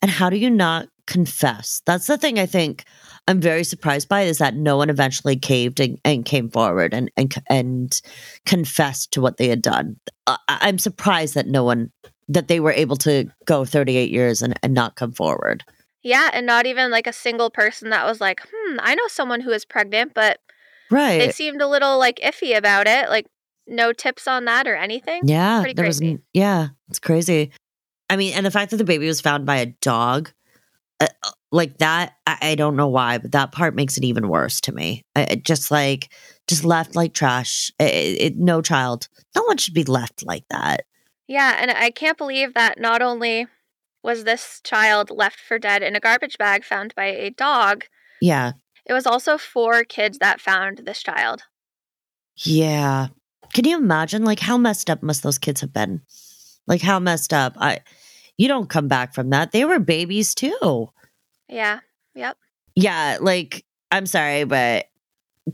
and 0.01 0.09
how 0.09 0.29
do 0.29 0.37
you 0.37 0.49
not 0.49 0.87
confess? 1.05 1.81
That's 1.85 2.07
the 2.07 2.17
thing 2.17 2.39
I 2.39 2.45
think 2.45 2.85
I'm 3.27 3.41
very 3.41 3.65
surprised 3.65 4.07
by 4.07 4.21
is 4.21 4.37
that 4.37 4.55
no 4.55 4.77
one 4.77 4.89
eventually 4.89 5.35
caved 5.35 5.79
and, 5.81 5.99
and 6.05 6.23
came 6.23 6.49
forward 6.49 6.93
and, 6.93 7.11
and 7.17 7.35
and 7.49 8.01
confessed 8.45 9.11
to 9.11 9.21
what 9.21 9.37
they 9.37 9.49
had 9.49 9.61
done. 9.61 9.97
I, 10.25 10.37
I'm 10.47 10.79
surprised 10.79 11.35
that 11.35 11.47
no 11.47 11.63
one 11.65 11.91
that 12.29 12.47
they 12.47 12.59
were 12.59 12.71
able 12.71 12.95
to 12.97 13.25
go 13.45 13.65
38 13.65 14.09
years 14.11 14.41
and, 14.41 14.57
and 14.63 14.73
not 14.73 14.95
come 14.95 15.11
forward. 15.11 15.63
Yeah, 16.01 16.29
and 16.33 16.45
not 16.45 16.65
even 16.65 16.91
like 16.91 17.07
a 17.07 17.13
single 17.13 17.49
person 17.49 17.89
that 17.89 18.05
was 18.05 18.21
like, 18.21 18.41
hmm, 18.51 18.77
I 18.79 18.95
know 18.95 19.07
someone 19.07 19.41
who 19.41 19.51
is 19.51 19.65
pregnant, 19.65 20.13
but 20.13 20.39
Right. 20.91 21.19
they 21.19 21.31
seemed 21.31 21.61
a 21.61 21.67
little 21.67 21.97
like 21.99 22.19
iffy 22.23 22.55
about 22.57 22.87
it. 22.87 23.09
Like, 23.09 23.27
no 23.67 23.93
tips 23.93 24.27
on 24.27 24.45
that 24.45 24.67
or 24.67 24.75
anything. 24.75 25.21
yeah. 25.27 25.59
pretty 25.61 25.73
there 25.75 25.85
was 25.85 25.99
crazy. 25.99 26.13
n- 26.13 26.23
yeah, 26.33 26.69
it's 26.89 26.99
crazy. 26.99 27.51
I 28.09 28.15
mean, 28.15 28.33
and 28.33 28.45
the 28.45 28.51
fact 28.51 28.71
that 28.71 28.77
the 28.77 28.83
baby 28.83 29.05
was 29.05 29.21
found 29.21 29.45
by 29.45 29.57
a 29.57 29.67
dog 29.67 30.31
uh, 30.99 31.07
uh, 31.23 31.31
like 31.51 31.77
that, 31.77 32.13
I, 32.25 32.37
I 32.41 32.55
don't 32.55 32.75
know 32.75 32.87
why, 32.87 33.19
but 33.19 33.31
that 33.33 33.51
part 33.51 33.75
makes 33.75 33.97
it 33.97 34.03
even 34.03 34.27
worse 34.27 34.59
to 34.61 34.71
me. 34.71 35.03
I, 35.15 35.21
it 35.21 35.45
just 35.45 35.69
like, 35.69 36.11
just 36.47 36.65
left 36.65 36.95
like 36.95 37.13
trash. 37.13 37.71
It, 37.79 38.21
it, 38.21 38.37
no 38.37 38.61
child, 38.61 39.07
no 39.35 39.43
one 39.43 39.57
should 39.57 39.73
be 39.75 39.83
left 39.83 40.25
like 40.25 40.45
that. 40.49 40.85
Yeah, 41.27 41.57
and 41.59 41.69
I 41.69 41.91
can't 41.91 42.17
believe 42.17 42.55
that 42.55 42.79
not 42.79 43.03
only 43.03 43.45
was 44.03 44.23
this 44.23 44.61
child 44.63 45.09
left 45.11 45.39
for 45.39 45.59
dead 45.59 45.83
in 45.83 45.95
a 45.95 45.99
garbage 45.99 46.37
bag 46.37 46.63
found 46.63 46.93
by 46.95 47.05
a 47.05 47.29
dog, 47.31 47.85
Yeah, 48.21 48.53
it 48.85 48.93
was 48.93 49.05
also 49.05 49.37
four 49.37 49.83
kids 49.83 50.17
that 50.19 50.41
found 50.41 50.79
this 50.85 51.01
child. 51.03 51.43
yeah. 52.37 53.07
Can 53.53 53.65
you 53.65 53.77
imagine 53.77 54.23
like 54.23 54.39
how 54.39 54.57
messed 54.57 54.89
up 54.89 55.01
must 55.01 55.23
those 55.23 55.39
kids 55.39 55.61
have 55.61 55.73
been? 55.73 56.01
Like 56.67 56.81
how 56.81 56.99
messed 56.99 57.33
up? 57.33 57.55
I, 57.57 57.79
you 58.37 58.47
don't 58.47 58.69
come 58.69 58.87
back 58.87 59.13
from 59.13 59.31
that. 59.31 59.51
They 59.51 59.65
were 59.65 59.79
babies 59.79 60.35
too. 60.35 60.89
Yeah. 61.47 61.79
Yep. 62.15 62.37
Yeah, 62.75 63.17
like 63.19 63.65
I'm 63.91 64.05
sorry, 64.05 64.43
but 64.43 64.85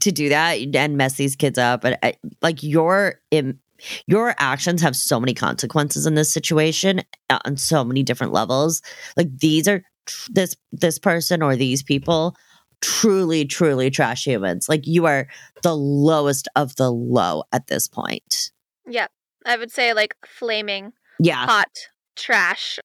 to 0.02 0.12
do 0.12 0.28
that 0.30 0.58
and 0.76 0.98
mess 0.98 1.14
these 1.14 1.38
kids 1.38 1.58
up, 1.58 1.86
and 1.86 1.98
uh, 2.04 2.12
like 2.42 2.62
your 2.64 3.22
im- 3.32 3.60
your 4.08 4.36
actions 4.40 4.82
have 4.82 4.96
so 4.96 5.20
many 5.20 5.34
consequences 5.34 6.06
in 6.06 6.16
this 6.16 6.32
situation 6.34 7.02
uh, 7.30 7.40
on 7.46 7.58
so 7.58 7.84
many 7.84 8.04
different 8.04 8.34
levels. 8.34 8.82
Like 9.18 9.28
these 9.38 9.68
are 9.68 9.84
tr- 10.06 10.32
this 10.34 10.56
this 10.72 11.00
person 11.00 11.42
or 11.42 11.56
these 11.56 11.84
people 11.84 12.36
truly 12.82 13.46
truly 13.46 13.90
trash 13.90 14.26
humans. 14.26 14.68
Like 14.70 14.86
you 14.86 15.06
are 15.06 15.28
the 15.64 15.76
lowest 15.76 16.48
of 16.56 16.76
the 16.76 16.92
low 16.92 17.44
at 17.52 17.68
this 17.68 17.88
point. 17.88 18.52
Yep. 18.88 19.10
I 19.46 19.58
would 19.58 19.72
say 19.72 19.94
like 19.94 20.16
flaming 20.26 20.92
Yeah, 21.20 21.46
hot 21.46 21.70
trash. 22.16 22.80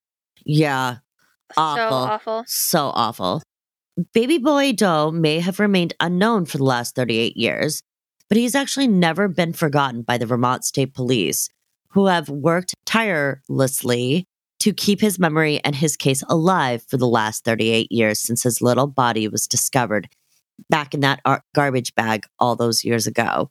yeah. 0.44 0.96
So 1.54 1.60
Awful. 1.62 1.96
awful. 1.96 2.44
So 2.46 2.92
awful. 2.94 3.42
Baby 4.14 4.38
boy 4.38 4.72
Doe 4.72 5.10
may 5.10 5.40
have 5.40 5.58
remained 5.58 5.94
unknown 6.00 6.46
for 6.46 6.58
the 6.58 6.64
last 6.64 6.94
38 6.94 7.36
years, 7.36 7.82
but 8.30 8.38
he's 8.38 8.54
actually 8.54 8.86
never 8.86 9.28
been 9.28 9.52
forgotten 9.52 10.02
by 10.02 10.16
the 10.16 10.24
Vermont 10.24 10.64
State 10.64 10.94
Police, 10.94 11.50
who 11.90 12.06
have 12.06 12.28
worked 12.28 12.74
tirelessly 12.86 14.24
to 14.60 14.72
keep 14.72 15.00
his 15.00 15.18
memory 15.18 15.60
and 15.64 15.74
his 15.74 15.96
case 15.96 16.22
alive 16.28 16.82
for 16.88 16.96
the 16.96 17.08
last 17.08 17.44
38 17.44 17.90
years 17.90 18.20
since 18.20 18.44
his 18.44 18.62
little 18.62 18.86
body 18.86 19.26
was 19.26 19.48
discovered 19.48 20.08
back 20.68 20.94
in 20.94 21.00
that 21.00 21.20
ar- 21.24 21.42
garbage 21.54 21.94
bag 21.94 22.24
all 22.38 22.54
those 22.54 22.84
years 22.84 23.06
ago. 23.06 23.50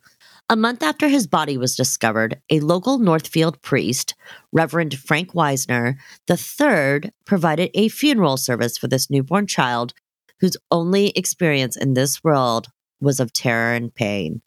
A 0.51 0.55
month 0.55 0.81
after 0.81 1.09
his 1.09 1.27
body 1.27 1.57
was 1.57 1.75
discovered, 1.75 2.39
a 2.49 2.59
local 2.59 2.99
Northfield 2.99 3.61
priest, 3.61 4.15
Reverend 4.51 4.97
Frank 4.97 5.35
Wisner, 5.35 5.97
third 6.27 7.11
provided 7.25 7.69
a 7.73 7.89
funeral 7.89 8.37
service 8.37 8.77
for 8.77 8.87
this 8.87 9.09
newborn 9.09 9.45
child 9.45 9.93
whose 10.39 10.57
only 10.71 11.09
experience 11.09 11.75
in 11.75 11.93
this 11.93 12.23
world 12.23 12.67
was 13.01 13.19
of 13.19 13.33
terror 13.33 13.73
and 13.73 13.93
pain. 13.93 14.41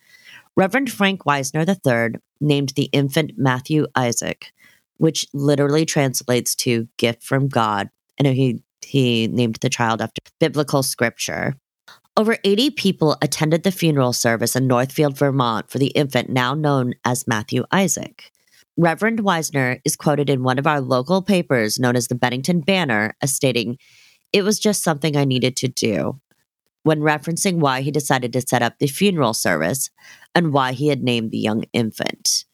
Reverend 0.57 0.91
Frank 0.93 1.25
Wisner 1.25 1.65
III 1.69 2.21
named 2.41 2.71
the 2.71 2.91
infant 2.93 3.33
Matthew 3.37 3.87
Isaac, 3.95 4.53
which 4.99 5.27
literally 5.33 5.87
translates 5.87 6.55
to 6.57 6.89
gift 6.99 7.23
from 7.23 7.49
God. 7.49 7.89
And 8.19 8.29
he, 8.29 8.63
he 8.83 9.29
named 9.29 9.57
the 9.57 9.71
child 9.71 10.03
after 10.03 10.21
biblical 10.39 10.83
scripture. 10.83 11.55
Over 12.17 12.37
80 12.45 12.71
people 12.73 13.17
attended 13.23 13.63
the 13.63 13.73
funeral 13.73 14.13
service 14.13 14.55
in 14.55 14.67
Northfield, 14.67 15.17
Vermont 15.17 15.71
for 15.71 15.79
the 15.79 15.89
infant 15.89 16.29
now 16.29 16.53
known 16.53 16.93
as 17.07 17.27
Matthew 17.27 17.65
Isaac. 17.73 18.31
Reverend 18.77 19.21
Wisner 19.21 19.79
is 19.85 19.97
quoted 19.97 20.29
in 20.29 20.43
one 20.43 20.59
of 20.59 20.67
our 20.67 20.81
local 20.81 21.23
papers 21.23 21.79
known 21.79 21.97
as 21.97 22.09
the 22.09 22.15
Bennington 22.15 22.61
Banner 22.61 23.15
as 23.23 23.35
stating, 23.35 23.79
It 24.33 24.43
was 24.43 24.59
just 24.59 24.83
something 24.83 25.17
I 25.17 25.25
needed 25.25 25.57
to 25.57 25.69
do, 25.69 26.21
when 26.83 27.01
referencing 27.01 27.59
why 27.59 27.81
he 27.81 27.91
decided 27.91 28.33
to 28.33 28.41
set 28.41 28.63
up 28.63 28.79
the 28.79 28.87
funeral 28.87 29.35
service 29.35 29.91
and 30.35 30.53
why 30.53 30.73
he 30.73 30.89
had 30.89 31.03
named 31.03 31.31
the 31.31 31.39
young 31.39 31.65
infant. 31.73 32.45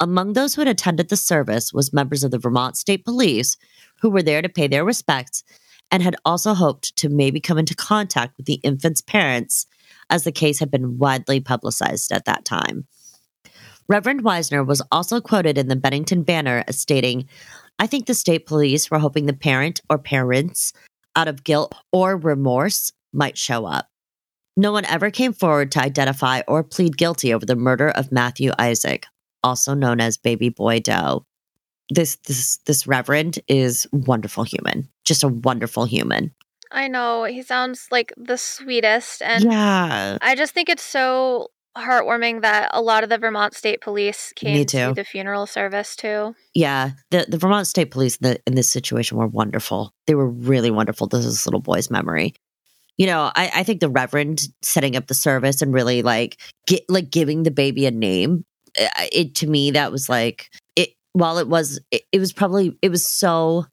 Among 0.00 0.32
those 0.32 0.54
who 0.54 0.62
had 0.62 0.68
attended 0.68 1.08
the 1.08 1.16
service 1.16 1.72
was 1.72 1.92
members 1.92 2.24
of 2.24 2.30
the 2.30 2.38
Vermont 2.38 2.76
State 2.76 3.04
Police 3.04 3.56
who 4.00 4.10
were 4.10 4.22
there 4.22 4.40
to 4.40 4.48
pay 4.48 4.66
their 4.66 4.84
respects 4.84 5.44
and 5.90 6.02
had 6.02 6.16
also 6.24 6.54
hoped 6.54 6.96
to 6.96 7.08
maybe 7.08 7.40
come 7.40 7.58
into 7.58 7.74
contact 7.74 8.36
with 8.36 8.46
the 8.46 8.60
infant's 8.62 9.02
parents 9.02 9.66
as 10.08 10.24
the 10.24 10.32
case 10.32 10.58
had 10.58 10.70
been 10.70 10.98
widely 10.98 11.40
publicized 11.40 12.12
at 12.12 12.24
that 12.24 12.44
time. 12.44 12.86
Reverend 13.88 14.22
Weisner 14.22 14.64
was 14.64 14.82
also 14.92 15.20
quoted 15.20 15.58
in 15.58 15.68
the 15.68 15.76
Bennington 15.76 16.22
Banner 16.22 16.64
as 16.68 16.80
stating, 16.80 17.28
I 17.78 17.86
think 17.86 18.06
the 18.06 18.14
state 18.14 18.46
police 18.46 18.90
were 18.90 19.00
hoping 19.00 19.26
the 19.26 19.32
parent 19.32 19.80
or 19.90 19.98
parents, 19.98 20.72
out 21.16 21.26
of 21.28 21.42
guilt 21.42 21.74
or 21.92 22.16
remorse, 22.16 22.92
might 23.12 23.38
show 23.38 23.66
up. 23.66 23.88
No 24.56 24.72
one 24.72 24.84
ever 24.84 25.10
came 25.10 25.32
forward 25.32 25.72
to 25.72 25.82
identify 25.82 26.42
or 26.46 26.62
plead 26.62 26.96
guilty 26.96 27.32
over 27.32 27.46
the 27.46 27.56
murder 27.56 27.88
of 27.90 28.12
Matthew 28.12 28.50
Isaac, 28.58 29.06
also 29.42 29.74
known 29.74 30.00
as 30.00 30.16
Baby 30.16 30.48
Boy 30.48 30.80
Doe. 30.80 31.24
This 31.88 32.16
this 32.26 32.58
this 32.66 32.86
reverend 32.86 33.38
is 33.48 33.86
wonderful 33.92 34.44
human, 34.44 34.88
just 35.04 35.24
a 35.24 35.28
wonderful 35.28 35.84
human. 35.84 36.32
I 36.70 36.88
know. 36.88 37.24
He 37.24 37.42
sounds 37.42 37.88
like 37.90 38.12
the 38.16 38.36
sweetest. 38.36 39.22
And 39.22 39.44
yeah, 39.44 40.18
I 40.20 40.34
just 40.36 40.54
think 40.54 40.68
it's 40.68 40.84
so 40.84 41.48
heartwarming 41.76 42.42
that 42.42 42.70
a 42.72 42.82
lot 42.82 43.02
of 43.02 43.10
the 43.10 43.18
Vermont 43.18 43.54
State 43.54 43.80
Police 43.80 44.32
came 44.36 44.64
to 44.66 44.92
the 44.94 45.04
funeral 45.04 45.46
service 45.46 45.96
too. 45.96 46.34
yeah. 46.54 46.90
The 47.10 47.26
the 47.28 47.38
Vermont 47.38 47.66
State 47.66 47.90
Police 47.90 48.16
in, 48.16 48.28
the, 48.28 48.40
in 48.46 48.54
this 48.54 48.70
situation 48.70 49.16
were 49.16 49.26
wonderful. 49.26 49.92
They 50.06 50.14
were 50.14 50.28
really 50.28 50.70
wonderful 50.70 51.08
to 51.08 51.18
this 51.18 51.46
little 51.46 51.60
boy's 51.60 51.90
memory. 51.90 52.34
You 53.00 53.06
know, 53.06 53.32
I, 53.34 53.50
I 53.54 53.62
think 53.62 53.80
the 53.80 53.88
reverend 53.88 54.46
setting 54.60 54.94
up 54.94 55.06
the 55.06 55.14
service 55.14 55.62
and 55.62 55.72
really 55.72 56.02
like 56.02 56.36
get 56.66 56.82
like 56.90 57.10
giving 57.10 57.44
the 57.44 57.50
baby 57.50 57.86
a 57.86 57.90
name. 57.90 58.44
uh, 58.78 59.06
It 59.10 59.34
to 59.36 59.46
me 59.46 59.70
that 59.70 59.90
was 59.90 60.10
like 60.10 60.50
it. 60.76 60.90
While 61.14 61.38
it 61.38 61.48
was, 61.48 61.80
it, 61.90 62.02
it 62.12 62.18
was 62.18 62.34
probably 62.34 62.76
it 62.82 62.90
was 62.90 63.08
so. 63.08 63.64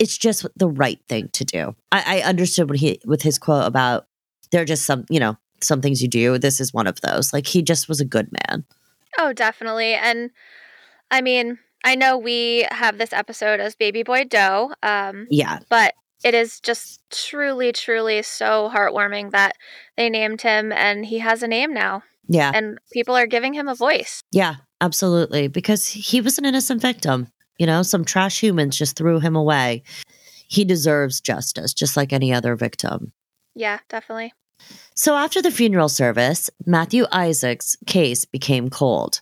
It's 0.00 0.16
just 0.16 0.46
the 0.56 0.66
right 0.66 0.98
thing 1.10 1.28
to 1.34 1.44
do. 1.44 1.76
I, 1.92 2.20
I 2.22 2.26
understood 2.26 2.70
what 2.70 2.78
he 2.78 3.02
with 3.04 3.20
his 3.20 3.38
quote 3.38 3.66
about 3.66 4.06
there 4.50 4.62
are 4.62 4.64
just 4.64 4.86
some 4.86 5.04
you 5.10 5.20
know 5.20 5.36
some 5.60 5.82
things 5.82 6.00
you 6.00 6.08
do. 6.08 6.38
This 6.38 6.58
is 6.58 6.72
one 6.72 6.86
of 6.86 7.02
those. 7.02 7.34
Like 7.34 7.46
he 7.46 7.60
just 7.60 7.86
was 7.86 8.00
a 8.00 8.04
good 8.06 8.30
man. 8.32 8.64
Oh, 9.18 9.34
definitely. 9.34 9.92
And 9.92 10.30
I 11.10 11.20
mean, 11.20 11.58
I 11.84 11.96
know 11.96 12.16
we 12.16 12.66
have 12.70 12.96
this 12.96 13.12
episode 13.12 13.60
as 13.60 13.76
Baby 13.76 14.04
Boy 14.04 14.24
Doe, 14.24 14.72
um, 14.82 15.26
Yeah, 15.30 15.58
but 15.68 15.92
it 16.24 16.34
is 16.34 16.60
just 16.60 17.00
truly, 17.10 17.72
truly 17.72 18.22
so 18.22 18.70
heartwarming 18.74 19.30
that 19.30 19.56
they 19.96 20.10
named 20.10 20.42
him 20.42 20.72
and 20.72 21.06
he 21.06 21.18
has 21.18 21.42
a 21.42 21.48
name 21.48 21.72
now 21.72 22.02
yeah. 22.28 22.52
and 22.54 22.78
people 22.92 23.16
are 23.16 23.26
giving 23.26 23.54
him 23.54 23.68
a 23.68 23.74
voice. 23.74 24.22
Yeah, 24.30 24.56
absolutely. 24.80 25.48
Because 25.48 25.88
he 25.88 26.20
was 26.20 26.38
an 26.38 26.44
innocent 26.44 26.80
victim. 26.80 27.28
You 27.58 27.66
know, 27.66 27.82
some 27.82 28.04
trash 28.04 28.40
humans 28.40 28.76
just 28.76 28.96
threw 28.96 29.18
him 29.18 29.34
away. 29.34 29.82
He 30.46 30.64
deserves 30.64 31.20
justice, 31.20 31.74
just 31.74 31.96
like 31.96 32.12
any 32.12 32.32
other 32.32 32.54
victim. 32.54 33.12
Yeah, 33.54 33.80
definitely. 33.88 34.32
So 34.94 35.16
after 35.16 35.42
the 35.42 35.50
funeral 35.50 35.88
service, 35.88 36.50
Matthew 36.66 37.06
Isaac's 37.12 37.76
case 37.86 38.24
became 38.24 38.70
cold. 38.70 39.20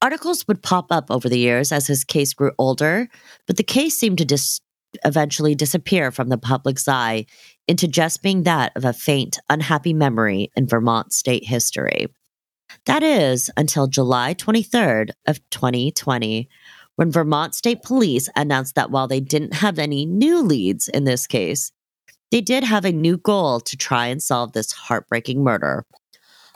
Articles 0.00 0.46
would 0.46 0.62
pop 0.62 0.92
up 0.92 1.10
over 1.10 1.28
the 1.28 1.38
years 1.38 1.72
as 1.72 1.86
his 1.86 2.04
case 2.04 2.32
grew 2.32 2.52
older, 2.58 3.08
but 3.46 3.56
the 3.56 3.64
case 3.64 3.98
seemed 3.98 4.18
to 4.18 4.24
dis- 4.24 4.60
eventually 5.04 5.54
disappear 5.54 6.10
from 6.10 6.28
the 6.28 6.38
public's 6.38 6.88
eye 6.88 7.26
into 7.66 7.86
just 7.86 8.22
being 8.22 8.44
that 8.44 8.72
of 8.76 8.84
a 8.84 8.92
faint, 8.92 9.38
unhappy 9.48 9.92
memory 9.92 10.50
in 10.56 10.66
Vermont 10.66 11.12
state 11.12 11.44
history. 11.44 12.06
That 12.86 13.02
is 13.02 13.50
until 13.56 13.86
July 13.86 14.34
23rd 14.34 15.10
of 15.26 15.40
2020, 15.50 16.48
when 16.96 17.12
Vermont 17.12 17.54
State 17.54 17.82
Police 17.82 18.28
announced 18.34 18.74
that 18.74 18.90
while 18.90 19.06
they 19.06 19.20
didn't 19.20 19.54
have 19.54 19.78
any 19.78 20.04
new 20.04 20.42
leads 20.42 20.88
in 20.88 21.04
this 21.04 21.26
case, 21.26 21.70
they 22.30 22.40
did 22.40 22.64
have 22.64 22.84
a 22.84 22.92
new 22.92 23.16
goal 23.16 23.60
to 23.60 23.76
try 23.76 24.06
and 24.06 24.22
solve 24.22 24.52
this 24.52 24.72
heartbreaking 24.72 25.42
murder. 25.42 25.86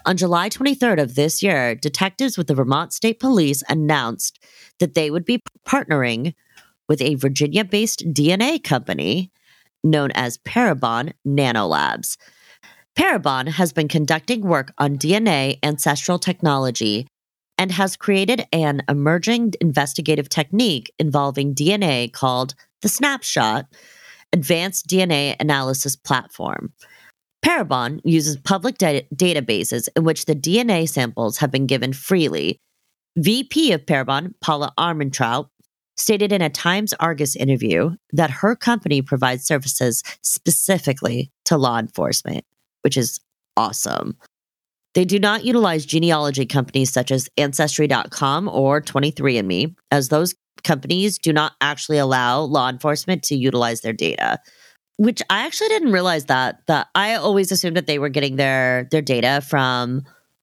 On 0.04 0.16
July 0.16 0.48
23rd 0.48 1.00
of 1.00 1.14
this 1.14 1.42
year, 1.42 1.76
detectives 1.76 2.36
with 2.36 2.48
the 2.48 2.54
Vermont 2.54 2.92
State 2.92 3.20
Police 3.20 3.62
announced 3.68 4.42
that 4.80 4.94
they 4.94 5.10
would 5.10 5.24
be 5.24 5.42
partnering 5.66 6.34
with 6.92 7.00
a 7.00 7.14
Virginia 7.14 7.64
based 7.64 8.04
DNA 8.12 8.62
company 8.62 9.32
known 9.82 10.10
as 10.10 10.36
Parabon 10.36 11.14
Nanolabs. 11.26 12.18
Parabon 12.98 13.48
has 13.48 13.72
been 13.72 13.88
conducting 13.88 14.42
work 14.42 14.74
on 14.76 14.98
DNA 14.98 15.58
ancestral 15.62 16.18
technology 16.18 17.06
and 17.56 17.72
has 17.72 17.96
created 17.96 18.44
an 18.52 18.82
emerging 18.90 19.54
investigative 19.62 20.28
technique 20.28 20.92
involving 20.98 21.54
DNA 21.54 22.12
called 22.12 22.54
the 22.82 22.90
snapshot 22.90 23.64
advanced 24.34 24.86
DNA 24.86 25.34
analysis 25.40 25.96
platform. 25.96 26.74
Parabon 27.42 28.02
uses 28.04 28.36
public 28.36 28.76
da- 28.76 29.08
databases 29.14 29.88
in 29.96 30.04
which 30.04 30.26
the 30.26 30.36
DNA 30.36 30.86
samples 30.86 31.38
have 31.38 31.50
been 31.50 31.66
given 31.66 31.94
freely. 31.94 32.60
VP 33.16 33.72
of 33.72 33.86
Parabon, 33.86 34.34
Paula 34.42 34.74
Armentrout, 34.78 35.48
stated 35.96 36.32
in 36.32 36.42
a 36.42 36.50
Times 36.50 36.92
Argus 37.00 37.36
interview 37.36 37.90
that 38.12 38.30
her 38.30 38.56
company 38.56 39.02
provides 39.02 39.44
services 39.44 40.02
specifically 40.22 41.30
to 41.44 41.56
law 41.56 41.78
enforcement, 41.78 42.44
which 42.82 42.96
is 42.96 43.20
awesome. 43.56 44.16
They 44.94 45.04
do 45.04 45.18
not 45.18 45.44
utilize 45.44 45.86
genealogy 45.86 46.46
companies 46.46 46.92
such 46.92 47.10
as 47.10 47.28
Ancestry.com 47.38 48.48
or 48.48 48.80
23andMe, 48.80 49.74
as 49.90 50.08
those 50.08 50.34
companies 50.64 51.18
do 51.18 51.32
not 51.32 51.52
actually 51.60 51.98
allow 51.98 52.40
law 52.40 52.68
enforcement 52.68 53.22
to 53.24 53.34
utilize 53.34 53.80
their 53.80 53.92
data 53.92 54.38
which 54.96 55.22
I 55.30 55.46
actually 55.46 55.68
didn't 55.68 55.92
realize 55.92 56.26
that 56.26 56.60
that 56.66 56.88
I 56.94 57.14
always 57.14 57.50
assumed 57.50 57.76
that 57.76 57.86
they 57.86 57.98
were 57.98 58.08
getting 58.08 58.36
their 58.36 58.88
their 58.90 59.02
data 59.02 59.40
from 59.40 60.02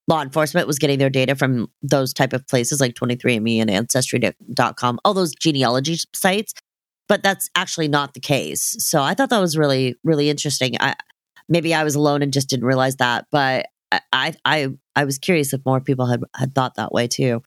law 0.10 0.22
enforcement 0.22 0.68
was 0.68 0.80
getting 0.80 1.00
their 1.00 1.10
data 1.10 1.36
from 1.36 1.68
those 1.82 2.13
type 2.13 2.34
of 2.34 2.46
places 2.48 2.82
like 2.82 2.96
23andme 2.96 3.62
and 3.62 3.70
ancestry.com 3.70 5.00
all 5.06 5.13
those 5.13 5.34
genealogy 5.36 5.96
sites 6.13 6.54
but 7.08 7.24
that's 7.24 7.50
actually 7.56 7.88
not 7.88 8.13
the 8.13 8.20
case. 8.20 8.75
So 8.80 9.01
i 9.01 9.13
thought 9.13 9.30
that 9.30 9.39
was 9.39 9.58
really 9.58 9.96
really 10.04 10.30
interesting. 10.30 10.75
I 10.80 10.96
maybe 11.48 11.74
i 11.74 11.84
was 11.84 11.96
alone 11.96 12.22
and 12.22 12.34
just 12.34 12.50
didn't 12.50 12.66
realize 12.66 12.98
that 12.98 13.25
but 13.32 13.68
i 14.12 14.34
i 14.46 14.70
i 14.96 15.06
was 15.06 15.18
curious 15.18 15.54
if 15.54 15.66
more 15.66 15.82
people 15.82 16.06
had 16.08 16.22
had 16.36 16.54
thought 16.54 16.75
that 16.75 16.92
way 16.92 17.08
too. 17.08 17.42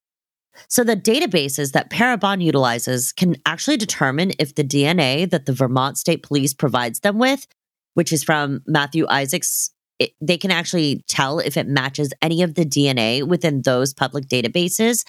So 0.68 0.84
the 0.84 0.96
databases 0.96 1.72
that 1.72 1.90
Parabon 1.90 2.42
utilizes 2.42 3.12
can 3.12 3.36
actually 3.46 3.78
determine 3.78 4.32
if 4.38 4.54
the 4.54 4.64
DNA 4.64 5.28
that 5.30 5.46
the 5.46 5.52
Vermont 5.52 5.96
State 5.96 6.22
Police 6.22 6.52
provides 6.52 7.00
them 7.00 7.18
with, 7.18 7.46
which 7.94 8.12
is 8.12 8.22
from 8.22 8.60
Matthew 8.66 9.06
Isaacs, 9.08 9.70
it, 9.98 10.12
they 10.20 10.38
can 10.38 10.50
actually 10.50 11.04
tell 11.08 11.38
if 11.38 11.56
it 11.56 11.66
matches 11.66 12.12
any 12.20 12.42
of 12.42 12.54
the 12.54 12.64
DNA 12.64 13.26
within 13.26 13.62
those 13.62 13.94
public 13.94 14.26
databases, 14.26 15.04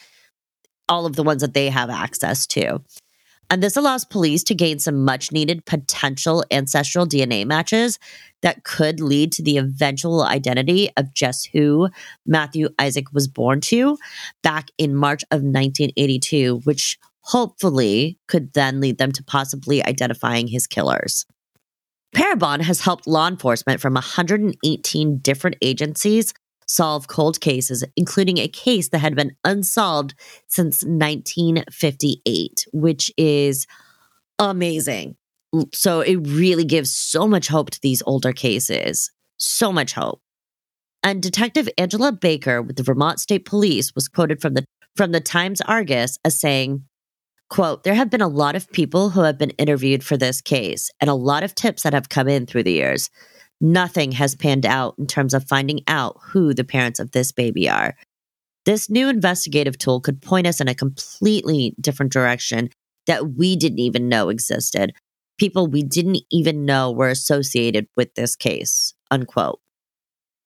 all 0.90 1.06
of 1.06 1.16
the 1.16 1.24
ones 1.24 1.42
that 1.42 1.54
they 1.54 1.70
have 1.70 1.90
access 1.90 2.46
to. 2.48 2.82
And 3.50 3.62
this 3.62 3.78
allows 3.78 4.06
police 4.06 4.44
to 4.46 4.56
gain 4.56 4.80
some 4.80 5.04
much 5.04 5.32
needed 5.32 5.66
potential 5.66 6.44
ancestral 6.50 7.06
DNA 7.06 7.46
matches 7.46 8.00
that 8.42 8.64
could 8.64 9.00
lead 9.00 9.32
to 9.34 9.44
the 9.44 9.58
eventual 9.58 10.24
identity 10.24 10.90
of 10.98 11.14
just 11.14 11.50
who 11.54 11.90
Matthew 12.26 12.70
Isaac 12.80 13.14
was 13.14 13.28
born 13.28 13.62
to 13.62 13.98
back 14.42 14.70
in 14.78 14.96
March 14.96 15.24
of 15.32 15.42
1982, 15.42 16.62
which 16.64 16.98
hopefully 17.22 18.18
could 18.28 18.54
then 18.54 18.82
lead 18.82 18.98
them 18.98 19.12
to 19.12 19.24
possibly 19.24 19.86
identifying 19.86 20.48
his 20.48 20.68
killers. 20.68 21.26
Parabon 22.14 22.62
has 22.62 22.82
helped 22.82 23.08
law 23.08 23.28
enforcement 23.28 23.82
from 23.82 23.94
118 23.96 25.18
different 25.18 25.58
agencies 25.62 26.34
solve 26.68 27.08
cold 27.08 27.42
cases, 27.42 27.84
including 27.96 28.38
a 28.38 28.48
case 28.48 28.90
that 28.90 29.00
had 29.00 29.16
been 29.16 29.36
unsolved 29.44 30.14
since 30.48 30.84
1958, 30.84 32.66
which 32.72 33.12
is 33.18 33.68
amazing. 34.40 35.16
So 35.74 36.02
it 36.02 36.16
really 36.16 36.66
gives 36.66 36.94
so 36.94 37.28
much 37.28 37.48
hope 37.48 37.70
to 37.72 37.80
these 37.82 38.02
older 38.06 38.34
cases. 38.34 39.12
So 39.38 39.72
much 39.72 39.94
hope. 39.94 40.22
And 41.04 41.22
Detective 41.22 41.68
Angela 41.78 42.12
Baker 42.12 42.62
with 42.62 42.78
the 42.78 42.84
Vermont 42.84 43.20
State 43.20 43.46
Police 43.46 43.94
was 43.94 44.08
quoted 44.08 44.42
from 44.42 44.54
the 44.54 44.64
from 44.96 45.12
the 45.12 45.20
Times 45.20 45.60
Argus 45.62 46.20
as 46.24 46.40
saying, 46.40 46.84
quote, 47.54 47.84
there 47.84 47.94
have 47.94 48.10
been 48.10 48.22
a 48.22 48.28
lot 48.28 48.56
of 48.56 48.72
people 48.72 49.12
who 49.12 49.22
have 49.22 49.38
been 49.38 49.52
interviewed 49.52 50.04
for 50.04 50.18
this 50.18 50.42
case 50.42 50.90
and 51.00 51.08
a 51.08 51.14
lot 51.14 51.44
of 51.44 51.54
tips 51.54 51.84
that 51.84 51.94
have 51.94 52.10
come 52.10 52.28
in 52.28 52.48
through 52.48 52.64
the 52.64 52.74
years 52.74 53.12
nothing 53.62 54.12
has 54.12 54.36
panned 54.36 54.66
out 54.66 54.96
in 54.98 55.08
terms 55.08 55.34
of 55.34 55.48
finding 55.48 55.80
out 55.88 56.18
who 56.22 56.54
the 56.54 56.66
parents 56.66 57.00
of 57.00 57.12
this 57.12 57.32
baby 57.32 57.70
are. 57.70 57.96
This 58.66 58.90
new 58.90 59.08
investigative 59.08 59.78
tool 59.78 60.02
could 60.02 60.22
point 60.22 60.48
us 60.48 60.60
in 60.60 60.68
a 60.68 60.76
completely 60.76 61.76
different 61.80 62.12
direction 62.12 62.70
that 63.08 63.36
we 63.36 63.56
didn't 63.56 63.80
even 63.80 64.10
know 64.10 64.30
existed. 64.30 64.94
People 65.38 65.68
we 65.68 65.84
didn't 65.84 66.22
even 66.32 66.66
know 66.66 66.92
were 66.92 67.10
associated 67.10 67.88
with 67.96 68.16
this 68.16 68.36
case. 68.36 68.94
Unquote. 69.12 69.60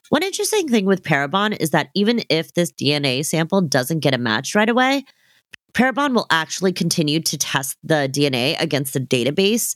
One 0.09 0.23
interesting 0.23 0.67
thing 0.67 0.85
with 0.85 1.03
Parabon 1.03 1.57
is 1.59 1.71
that 1.71 1.89
even 1.95 2.21
if 2.29 2.53
this 2.53 2.71
DNA 2.71 3.25
sample 3.25 3.61
doesn't 3.61 3.99
get 3.99 4.13
a 4.13 4.19
match 4.19 4.55
right 4.55 4.69
away, 4.69 5.05
Parabon 5.77 6.15
will 6.15 6.25
actually 6.31 6.73
continue 6.73 7.19
to 7.19 7.37
test 7.37 7.77
the 7.83 8.09
DNA 8.11 8.59
against 8.59 8.93
the 8.93 8.99
database 8.99 9.75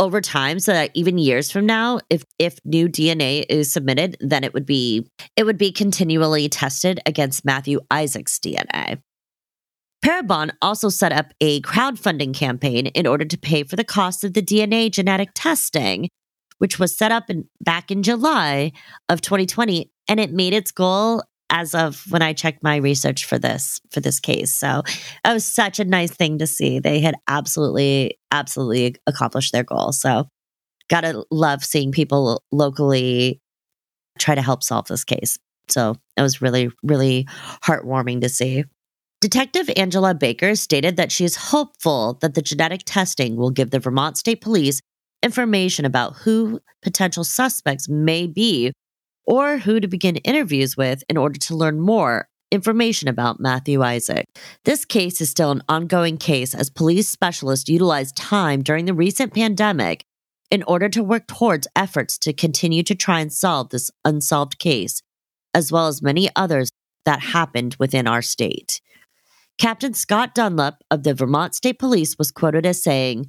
over 0.00 0.22
time 0.22 0.58
so 0.58 0.72
that 0.72 0.90
even 0.94 1.18
years 1.18 1.50
from 1.50 1.66
now 1.66 1.98
if 2.08 2.24
if 2.38 2.58
new 2.64 2.88
dna 2.88 3.44
is 3.48 3.72
submitted 3.72 4.16
then 4.20 4.44
it 4.44 4.54
would 4.54 4.64
be 4.64 5.04
it 5.36 5.42
would 5.42 5.58
be 5.58 5.72
continually 5.72 6.48
tested 6.48 7.00
against 7.04 7.44
matthew 7.44 7.80
isaac's 7.90 8.38
dna 8.38 9.02
parabon 10.04 10.52
also 10.62 10.88
set 10.88 11.10
up 11.10 11.32
a 11.40 11.60
crowdfunding 11.62 12.32
campaign 12.32 12.86
in 12.86 13.08
order 13.08 13.24
to 13.24 13.36
pay 13.36 13.64
for 13.64 13.74
the 13.74 13.82
cost 13.82 14.22
of 14.22 14.34
the 14.34 14.42
dna 14.42 14.88
genetic 14.88 15.30
testing 15.34 16.08
which 16.58 16.78
was 16.78 16.96
set 16.96 17.10
up 17.10 17.28
in, 17.28 17.48
back 17.60 17.90
in 17.90 18.04
july 18.04 18.70
of 19.08 19.20
2020 19.20 19.90
and 20.06 20.20
it 20.20 20.32
made 20.32 20.54
its 20.54 20.70
goal 20.70 21.24
as 21.50 21.74
of 21.74 22.04
when 22.10 22.22
I 22.22 22.32
checked 22.32 22.62
my 22.62 22.76
research 22.76 23.24
for 23.24 23.38
this 23.38 23.80
for 23.90 24.00
this 24.00 24.20
case. 24.20 24.54
So 24.54 24.82
it 25.24 25.32
was 25.32 25.44
such 25.44 25.80
a 25.80 25.84
nice 25.84 26.10
thing 26.10 26.38
to 26.38 26.46
see. 26.46 26.78
They 26.78 27.00
had 27.00 27.14
absolutely 27.26 28.18
absolutely 28.30 28.96
accomplished 29.06 29.52
their 29.52 29.64
goal. 29.64 29.92
So 29.92 30.28
gotta 30.88 31.24
love 31.30 31.64
seeing 31.64 31.92
people 31.92 32.42
locally 32.52 33.40
try 34.18 34.34
to 34.34 34.42
help 34.42 34.62
solve 34.62 34.86
this 34.88 35.04
case. 35.04 35.38
So 35.68 35.96
it 36.16 36.22
was 36.22 36.42
really 36.42 36.70
really 36.82 37.26
heartwarming 37.64 38.20
to 38.22 38.28
see. 38.28 38.64
Detective 39.20 39.68
Angela 39.76 40.14
Baker 40.14 40.54
stated 40.54 40.96
that 40.96 41.10
she 41.10 41.24
is 41.24 41.34
hopeful 41.34 42.18
that 42.20 42.34
the 42.34 42.42
genetic 42.42 42.82
testing 42.84 43.36
will 43.36 43.50
give 43.50 43.70
the 43.70 43.80
Vermont 43.80 44.16
State 44.16 44.40
Police 44.40 44.80
information 45.24 45.84
about 45.84 46.14
who 46.14 46.60
potential 46.82 47.24
suspects 47.24 47.88
may 47.88 48.28
be 48.28 48.72
or 49.28 49.58
who 49.58 49.78
to 49.78 49.86
begin 49.86 50.16
interviews 50.16 50.74
with 50.74 51.04
in 51.08 51.18
order 51.18 51.38
to 51.38 51.54
learn 51.54 51.78
more 51.78 52.26
information 52.50 53.08
about 53.08 53.38
Matthew 53.38 53.82
Isaac. 53.82 54.24
This 54.64 54.86
case 54.86 55.20
is 55.20 55.28
still 55.28 55.50
an 55.50 55.62
ongoing 55.68 56.16
case 56.16 56.54
as 56.54 56.70
police 56.70 57.10
specialists 57.10 57.68
utilized 57.68 58.16
time 58.16 58.62
during 58.62 58.86
the 58.86 58.94
recent 58.94 59.34
pandemic 59.34 60.02
in 60.50 60.62
order 60.62 60.88
to 60.88 61.04
work 61.04 61.26
towards 61.26 61.68
efforts 61.76 62.16
to 62.20 62.32
continue 62.32 62.82
to 62.82 62.94
try 62.94 63.20
and 63.20 63.30
solve 63.30 63.68
this 63.68 63.90
unsolved 64.02 64.58
case, 64.58 65.02
as 65.52 65.70
well 65.70 65.88
as 65.88 66.00
many 66.00 66.30
others 66.34 66.70
that 67.04 67.20
happened 67.20 67.76
within 67.78 68.06
our 68.06 68.22
state. 68.22 68.80
Captain 69.58 69.92
Scott 69.92 70.34
Dunlap 70.34 70.76
of 70.90 71.02
the 71.02 71.12
Vermont 71.12 71.54
State 71.54 71.78
Police 71.78 72.16
was 72.16 72.30
quoted 72.30 72.64
as 72.64 72.82
saying, 72.82 73.28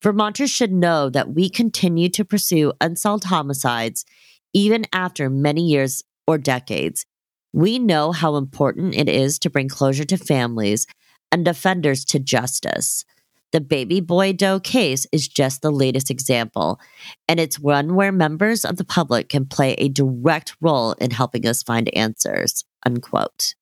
Vermonters 0.00 0.50
should 0.50 0.72
know 0.72 1.10
that 1.10 1.34
we 1.34 1.50
continue 1.50 2.08
to 2.10 2.24
pursue 2.24 2.72
unsolved 2.80 3.24
homicides 3.24 4.04
even 4.52 4.84
after 4.92 5.30
many 5.30 5.62
years 5.62 6.02
or 6.26 6.38
decades. 6.38 7.06
We 7.52 7.78
know 7.78 8.12
how 8.12 8.36
important 8.36 8.94
it 8.94 9.08
is 9.08 9.38
to 9.40 9.50
bring 9.50 9.68
closure 9.68 10.04
to 10.04 10.16
families 10.16 10.86
and 11.32 11.46
offenders 11.46 12.04
to 12.06 12.18
justice. 12.18 13.04
The 13.52 13.60
baby 13.60 14.00
boy 14.00 14.32
doe 14.32 14.60
case 14.60 15.06
is 15.10 15.26
just 15.26 15.60
the 15.60 15.72
latest 15.72 16.08
example, 16.10 16.78
and 17.26 17.40
it's 17.40 17.58
one 17.58 17.96
where 17.96 18.12
members 18.12 18.64
of 18.64 18.76
the 18.76 18.84
public 18.84 19.28
can 19.28 19.46
play 19.46 19.72
a 19.74 19.88
direct 19.88 20.54
role 20.60 20.92
in 20.92 21.10
helping 21.10 21.46
us 21.46 21.62
find 21.62 21.92
answers. 21.96 22.64
Unquote. 22.86 23.54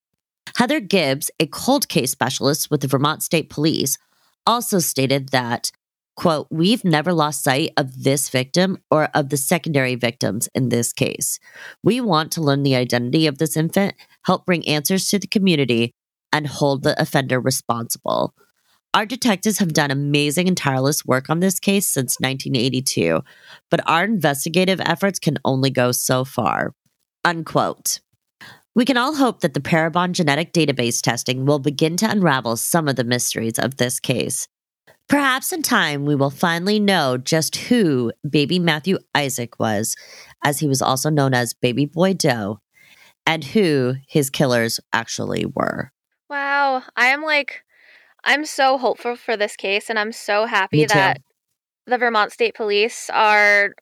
Heather 0.56 0.80
Gibbs, 0.80 1.30
a 1.40 1.46
cold 1.46 1.88
case 1.88 2.10
specialist 2.10 2.70
with 2.70 2.82
the 2.82 2.88
Vermont 2.88 3.22
State 3.22 3.48
Police, 3.48 3.96
also 4.46 4.78
stated 4.78 5.30
that, 5.30 5.70
quote, 6.18 6.48
we've 6.50 6.84
never 6.84 7.12
lost 7.12 7.44
sight 7.44 7.70
of 7.76 8.02
this 8.02 8.28
victim 8.28 8.76
or 8.90 9.08
of 9.14 9.28
the 9.28 9.36
secondary 9.36 9.94
victims 9.94 10.48
in 10.52 10.68
this 10.68 10.92
case. 10.92 11.38
We 11.84 12.00
want 12.00 12.32
to 12.32 12.40
learn 12.40 12.64
the 12.64 12.74
identity 12.74 13.28
of 13.28 13.38
this 13.38 13.56
infant, 13.56 13.94
help 14.24 14.44
bring 14.44 14.66
answers 14.66 15.08
to 15.10 15.20
the 15.20 15.28
community, 15.28 15.92
and 16.32 16.48
hold 16.48 16.82
the 16.82 17.00
offender 17.00 17.38
responsible. 17.38 18.34
Our 18.94 19.06
detectives 19.06 19.60
have 19.60 19.72
done 19.72 19.92
amazing 19.92 20.48
and 20.48 20.56
tireless 20.56 21.06
work 21.06 21.30
on 21.30 21.38
this 21.38 21.60
case 21.60 21.88
since 21.88 22.18
1982, 22.18 23.22
but 23.70 23.88
our 23.88 24.02
investigative 24.02 24.80
efforts 24.80 25.20
can 25.20 25.38
only 25.44 25.70
go 25.70 25.92
so 25.92 26.24
far. 26.24 26.74
Unquote. 27.24 28.00
We 28.74 28.84
can 28.84 28.96
all 28.96 29.14
hope 29.14 29.40
that 29.42 29.54
the 29.54 29.60
Parabon 29.60 30.12
genetic 30.12 30.52
database 30.52 31.00
testing 31.00 31.46
will 31.46 31.60
begin 31.60 31.96
to 31.98 32.10
unravel 32.10 32.56
some 32.56 32.88
of 32.88 32.96
the 32.96 33.04
mysteries 33.04 33.60
of 33.60 33.76
this 33.76 34.00
case. 34.00 34.48
Perhaps 35.08 35.52
in 35.52 35.62
time 35.62 36.04
we 36.04 36.14
will 36.14 36.30
finally 36.30 36.78
know 36.78 37.16
just 37.16 37.56
who 37.56 38.12
baby 38.28 38.58
Matthew 38.58 38.98
Isaac 39.14 39.58
was, 39.58 39.96
as 40.44 40.58
he 40.58 40.68
was 40.68 40.82
also 40.82 41.08
known 41.08 41.32
as 41.32 41.54
Baby 41.54 41.86
Boy 41.86 42.12
Doe, 42.12 42.60
and 43.26 43.42
who 43.42 43.94
his 44.06 44.28
killers 44.28 44.80
actually 44.92 45.46
were. 45.46 45.92
Wow. 46.28 46.82
I 46.94 47.06
am 47.06 47.22
like, 47.22 47.62
I'm 48.24 48.44
so 48.44 48.76
hopeful 48.76 49.16
for 49.16 49.36
this 49.36 49.56
case, 49.56 49.88
and 49.88 49.98
I'm 49.98 50.12
so 50.12 50.44
happy 50.44 50.84
that 50.84 51.22
the 51.86 51.96
Vermont 51.96 52.32
State 52.32 52.54
Police 52.54 53.08
are 53.10 53.74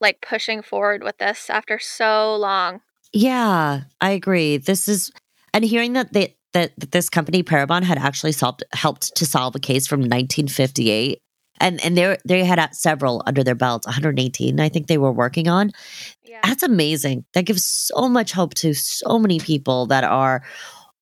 like 0.00 0.20
pushing 0.20 0.62
forward 0.62 1.04
with 1.04 1.18
this 1.18 1.48
after 1.48 1.78
so 1.78 2.34
long. 2.36 2.80
Yeah, 3.12 3.82
I 4.00 4.10
agree. 4.10 4.56
This 4.56 4.88
is, 4.88 5.12
and 5.54 5.64
hearing 5.64 5.92
that 5.92 6.12
they, 6.12 6.36
that, 6.52 6.72
that 6.78 6.92
this 6.92 7.08
company 7.08 7.42
Parabon 7.42 7.82
had 7.82 7.98
actually 7.98 8.32
solved 8.32 8.64
helped 8.72 9.14
to 9.16 9.26
solve 9.26 9.54
a 9.54 9.60
case 9.60 9.86
from 9.86 10.00
1958, 10.00 11.20
and 11.60 11.84
and 11.84 11.96
they 11.96 12.16
they 12.24 12.44
had 12.44 12.74
several 12.74 13.22
under 13.26 13.44
their 13.44 13.54
belts, 13.54 13.86
118, 13.86 14.60
I 14.60 14.68
think 14.68 14.86
they 14.86 14.98
were 14.98 15.12
working 15.12 15.48
on. 15.48 15.70
Yeah. 16.24 16.40
That's 16.44 16.62
amazing. 16.62 17.24
That 17.34 17.46
gives 17.46 17.64
so 17.64 18.08
much 18.08 18.32
hope 18.32 18.54
to 18.54 18.74
so 18.74 19.18
many 19.18 19.38
people 19.38 19.86
that 19.86 20.04
are 20.04 20.42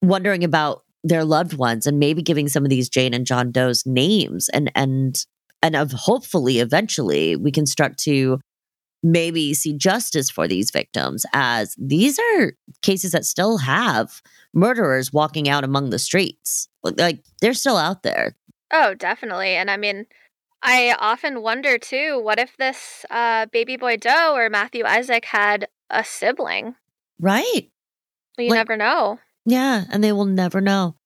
wondering 0.02 0.44
about 0.44 0.82
their 1.04 1.24
loved 1.24 1.54
ones 1.54 1.86
and 1.86 1.98
maybe 1.98 2.22
giving 2.22 2.48
some 2.48 2.64
of 2.64 2.70
these 2.70 2.88
Jane 2.88 3.14
and 3.14 3.26
John 3.26 3.52
Doe's 3.52 3.84
names 3.86 4.48
and 4.50 4.70
and 4.74 5.24
and 5.62 5.76
of 5.76 5.92
hopefully 5.92 6.58
eventually 6.60 7.36
we 7.36 7.50
can 7.50 7.66
start 7.66 7.96
to 7.98 8.38
maybe 9.02 9.54
see 9.54 9.72
justice 9.72 10.28
for 10.30 10.48
these 10.48 10.70
victims 10.70 11.24
as 11.32 11.74
these 11.78 12.18
are 12.18 12.52
cases 12.82 13.12
that 13.12 13.24
still 13.24 13.58
have 13.58 14.20
murderers 14.52 15.12
walking 15.12 15.48
out 15.48 15.64
among 15.64 15.90
the 15.90 15.98
streets. 15.98 16.68
Like 16.82 17.22
they're 17.40 17.54
still 17.54 17.76
out 17.76 18.02
there. 18.02 18.34
Oh, 18.72 18.94
definitely. 18.94 19.50
And 19.54 19.70
I 19.70 19.76
mean, 19.76 20.06
I 20.62 20.94
often 20.98 21.42
wonder 21.42 21.78
too, 21.78 22.20
what 22.22 22.38
if 22.38 22.56
this 22.56 23.04
uh, 23.10 23.46
baby 23.46 23.76
boy 23.76 23.96
Doe 23.96 24.34
or 24.34 24.50
Matthew 24.50 24.84
Isaac 24.84 25.24
had 25.24 25.68
a 25.90 26.02
sibling? 26.04 26.74
Right. 27.20 27.70
You 28.36 28.48
Like- 28.50 28.56
never 28.56 28.76
know. 28.76 29.18
Yeah, 29.46 29.84
and 29.90 30.04
they 30.04 30.12
will 30.12 30.26
never 30.26 30.60
know. 30.60 30.96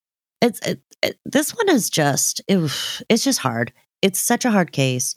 It's 0.41 0.59
it, 0.67 0.81
it, 1.03 1.19
this 1.25 1.53
one 1.55 1.69
is 1.69 1.89
just 1.89 2.41
it, 2.49 2.59
it's 3.09 3.23
just 3.23 3.39
hard. 3.39 3.73
It's 4.01 4.19
such 4.21 4.45
a 4.45 4.51
hard 4.51 4.73
case, 4.73 5.15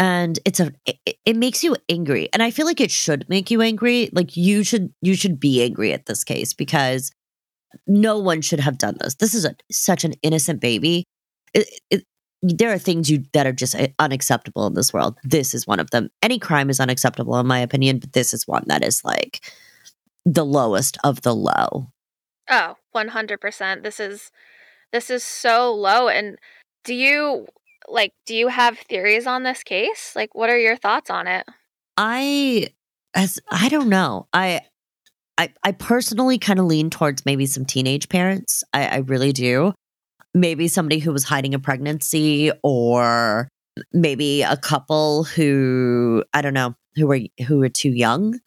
and 0.00 0.38
it's 0.46 0.58
a 0.58 0.72
it, 0.86 1.18
it 1.26 1.36
makes 1.36 1.62
you 1.62 1.76
angry, 1.90 2.30
and 2.32 2.42
I 2.42 2.50
feel 2.50 2.64
like 2.66 2.80
it 2.80 2.90
should 2.90 3.28
make 3.28 3.50
you 3.50 3.60
angry. 3.60 4.08
Like 4.12 4.34
you 4.34 4.64
should 4.64 4.92
you 5.02 5.14
should 5.14 5.38
be 5.38 5.62
angry 5.62 5.92
at 5.92 6.06
this 6.06 6.24
case 6.24 6.54
because 6.54 7.12
no 7.86 8.18
one 8.18 8.40
should 8.40 8.60
have 8.60 8.78
done 8.78 8.96
this. 8.98 9.16
This 9.16 9.34
is 9.34 9.44
a, 9.44 9.54
such 9.70 10.02
an 10.04 10.14
innocent 10.22 10.60
baby. 10.60 11.04
It, 11.52 11.68
it, 11.90 12.04
there 12.42 12.72
are 12.72 12.78
things 12.78 13.10
you 13.10 13.24
that 13.34 13.46
are 13.46 13.52
just 13.52 13.74
uh, 13.74 13.88
unacceptable 13.98 14.66
in 14.66 14.72
this 14.72 14.92
world. 14.92 15.18
This 15.22 15.52
is 15.52 15.66
one 15.66 15.78
of 15.78 15.90
them. 15.90 16.08
Any 16.22 16.38
crime 16.38 16.70
is 16.70 16.80
unacceptable 16.80 17.38
in 17.38 17.46
my 17.46 17.58
opinion, 17.58 17.98
but 17.98 18.14
this 18.14 18.32
is 18.32 18.48
one 18.48 18.64
that 18.68 18.82
is 18.82 19.04
like 19.04 19.42
the 20.24 20.46
lowest 20.46 20.96
of 21.04 21.20
the 21.20 21.34
low. 21.34 21.92
Oh, 22.48 22.76
100%. 22.96 23.82
This 23.82 24.00
is 24.00 24.32
this 24.92 25.10
is 25.10 25.22
so 25.22 25.72
low 25.72 26.08
and 26.08 26.38
do 26.84 26.94
you 26.94 27.46
like 27.90 28.12
do 28.26 28.34
you 28.34 28.48
have 28.48 28.78
theories 28.78 29.26
on 29.26 29.42
this 29.42 29.62
case? 29.62 30.12
Like 30.14 30.34
what 30.34 30.50
are 30.50 30.58
your 30.58 30.76
thoughts 30.76 31.10
on 31.10 31.26
it? 31.26 31.46
I 31.96 32.68
as 33.14 33.38
I 33.50 33.68
don't 33.68 33.88
know. 33.88 34.28
I 34.32 34.62
I 35.38 35.52
I 35.62 35.72
personally 35.72 36.38
kind 36.38 36.58
of 36.58 36.66
lean 36.66 36.90
towards 36.90 37.26
maybe 37.26 37.46
some 37.46 37.64
teenage 37.64 38.08
parents. 38.08 38.64
I, 38.72 38.86
I 38.86 38.96
really 38.98 39.32
do. 39.32 39.72
Maybe 40.32 40.68
somebody 40.68 41.00
who 41.00 41.12
was 41.12 41.24
hiding 41.24 41.54
a 41.54 41.58
pregnancy 41.58 42.52
or 42.62 43.48
maybe 43.92 44.42
a 44.42 44.56
couple 44.56 45.24
who 45.24 46.24
I 46.32 46.42
don't 46.42 46.54
know, 46.54 46.74
who 46.96 47.06
were 47.06 47.20
who 47.46 47.58
were 47.58 47.68
too 47.68 47.90
young. 47.90 48.38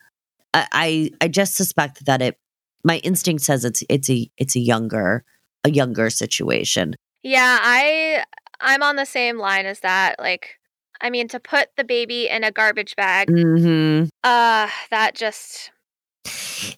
I 0.53 0.67
I, 0.71 1.12
I 1.21 1.27
just 1.27 1.56
suspect 1.56 2.06
that 2.06 2.21
it 2.21 2.38
my 2.84 2.97
instinct 2.97 3.43
says 3.43 3.65
it's 3.65 3.84
it's 3.89 4.10
a 4.10 4.29
it's 4.38 4.56
a 4.56 4.60
younger 4.60 5.23
a 5.63 5.71
younger 5.71 6.10
situation. 6.10 6.95
Yeah, 7.23 7.58
I 7.62 8.23
I'm 8.63 8.82
on 8.82 8.95
the 8.95 9.06
same 9.06 9.38
line 9.38 9.65
as 9.67 9.82
that. 9.82 10.15
Like 10.19 10.60
I 11.02 11.10
mean 11.10 11.28
to 11.30 11.39
put 11.39 11.69
the 11.78 11.84
baby 11.84 12.28
in 12.30 12.43
a 12.43 12.52
garbage 12.52 12.95
bag, 12.95 13.28
Mm-hmm. 13.30 14.06
uh 14.23 14.69
that 14.89 15.15
just 15.15 15.71